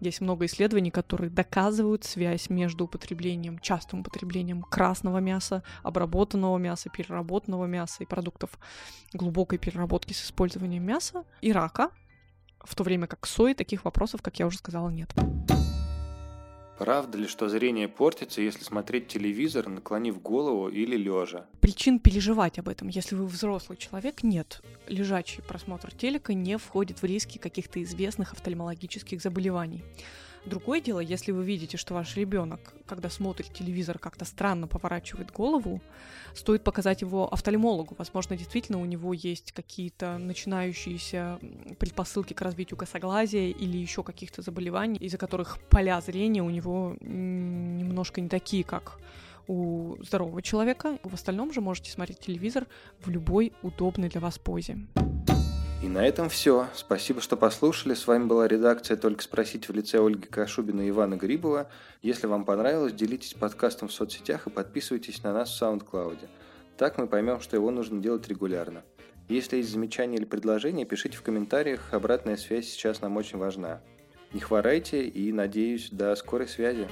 есть 0.01 0.21
много 0.21 0.45
исследований, 0.45 0.91
которые 0.91 1.29
доказывают 1.29 2.03
связь 2.03 2.49
между 2.49 2.85
употреблением, 2.85 3.59
частым 3.59 4.01
употреблением 4.01 4.61
красного 4.61 5.19
мяса, 5.19 5.63
обработанного 5.83 6.57
мяса, 6.57 6.89
переработанного 6.89 7.65
мяса 7.65 8.03
и 8.03 8.05
продуктов 8.05 8.51
глубокой 9.13 9.57
переработки 9.57 10.13
с 10.13 10.23
использованием 10.23 10.83
мяса 10.83 11.23
и 11.41 11.51
рака, 11.51 11.91
в 12.63 12.75
то 12.75 12.83
время 12.83 13.07
как 13.07 13.25
сои 13.25 13.53
таких 13.53 13.85
вопросов, 13.85 14.21
как 14.21 14.37
я 14.39 14.47
уже 14.47 14.57
сказала, 14.57 14.89
нет. 14.89 15.13
Правда 16.79 17.17
ли, 17.17 17.27
что 17.27 17.49
зрение 17.49 17.89
портится, 17.89 18.41
если 18.41 18.63
смотреть 18.63 19.09
телевизор, 19.09 19.67
наклонив 19.67 20.21
голову 20.21 20.69
или 20.69 20.95
лежа? 20.95 21.45
Причин 21.59 21.99
переживать 21.99 22.57
об 22.57 22.69
этом, 22.69 22.87
если 22.87 23.15
вы 23.15 23.25
взрослый 23.25 23.77
человек, 23.77 24.23
нет. 24.23 24.61
Лежачий 24.87 25.41
просмотр 25.41 25.93
телека 25.93 26.33
не 26.33 26.57
входит 26.57 27.01
в 27.01 27.03
риски 27.03 27.37
каких-то 27.37 27.83
известных 27.83 28.31
офтальмологических 28.31 29.21
заболеваний. 29.21 29.83
Другое 30.49 30.81
дело, 30.81 30.99
если 30.99 31.31
вы 31.31 31.45
видите, 31.45 31.77
что 31.77 31.93
ваш 31.93 32.15
ребенок, 32.17 32.73
когда 32.87 33.09
смотрит 33.09 33.53
телевизор, 33.53 33.99
как-то 33.99 34.25
странно 34.25 34.65
поворачивает 34.65 35.31
голову, 35.31 35.79
стоит 36.33 36.63
показать 36.63 37.01
его 37.01 37.31
офтальмологу. 37.31 37.93
Возможно, 37.97 38.35
действительно 38.35 38.81
у 38.81 38.85
него 38.85 39.13
есть 39.13 39.51
какие-то 39.51 40.17
начинающиеся 40.17 41.39
предпосылки 41.77 42.33
к 42.33 42.41
развитию 42.41 42.77
косоглазия 42.77 43.51
или 43.51 43.77
еще 43.77 44.01
каких-то 44.01 44.41
заболеваний, 44.41 44.97
из-за 44.97 45.19
которых 45.19 45.59
поля 45.69 46.01
зрения 46.01 46.41
у 46.41 46.49
него 46.49 46.95
немножко 46.99 48.19
не 48.19 48.27
такие, 48.27 48.63
как 48.63 48.99
у 49.47 49.97
здорового 50.01 50.41
человека. 50.41 50.97
В 51.03 51.13
остальном 51.13 51.53
же 51.53 51.61
можете 51.61 51.91
смотреть 51.91 52.19
телевизор 52.19 52.65
в 53.01 53.09
любой 53.09 53.53
удобной 53.61 54.09
для 54.09 54.19
вас 54.19 54.39
позе. 54.39 54.79
На 55.89 56.05
этом 56.05 56.29
все. 56.29 56.67
Спасибо, 56.75 57.19
что 57.19 57.35
послушали. 57.35 57.95
С 57.95 58.05
вами 58.05 58.25
была 58.25 58.47
редакция 58.47 58.95
«Только 58.95 59.23
спросить» 59.23 59.67
в 59.67 59.73
лице 59.73 59.97
Ольги 59.97 60.27
Кашубина 60.27 60.81
и 60.81 60.89
Ивана 60.89 61.15
Грибова. 61.15 61.67
Если 62.03 62.27
вам 62.27 62.45
понравилось, 62.45 62.93
делитесь 62.93 63.33
подкастом 63.33 63.87
в 63.87 63.91
соцсетях 63.91 64.45
и 64.45 64.51
подписывайтесь 64.51 65.23
на 65.23 65.33
нас 65.33 65.49
в 65.49 65.59
SoundCloud. 65.59 66.29
Так 66.77 66.99
мы 66.99 67.07
поймем, 67.07 67.39
что 67.39 67.55
его 67.55 67.71
нужно 67.71 67.99
делать 67.99 68.27
регулярно. 68.27 68.83
Если 69.29 69.57
есть 69.57 69.71
замечания 69.71 70.17
или 70.17 70.25
предложения, 70.25 70.85
пишите 70.85 71.17
в 71.17 71.23
комментариях. 71.23 71.91
Обратная 71.91 72.37
связь 72.37 72.67
сейчас 72.67 73.01
нам 73.01 73.17
очень 73.17 73.39
важна. 73.39 73.81
Не 74.31 74.41
хворайте 74.41 75.07
и, 75.07 75.33
надеюсь, 75.33 75.89
до 75.89 76.15
скорой 76.15 76.47
связи. 76.47 76.87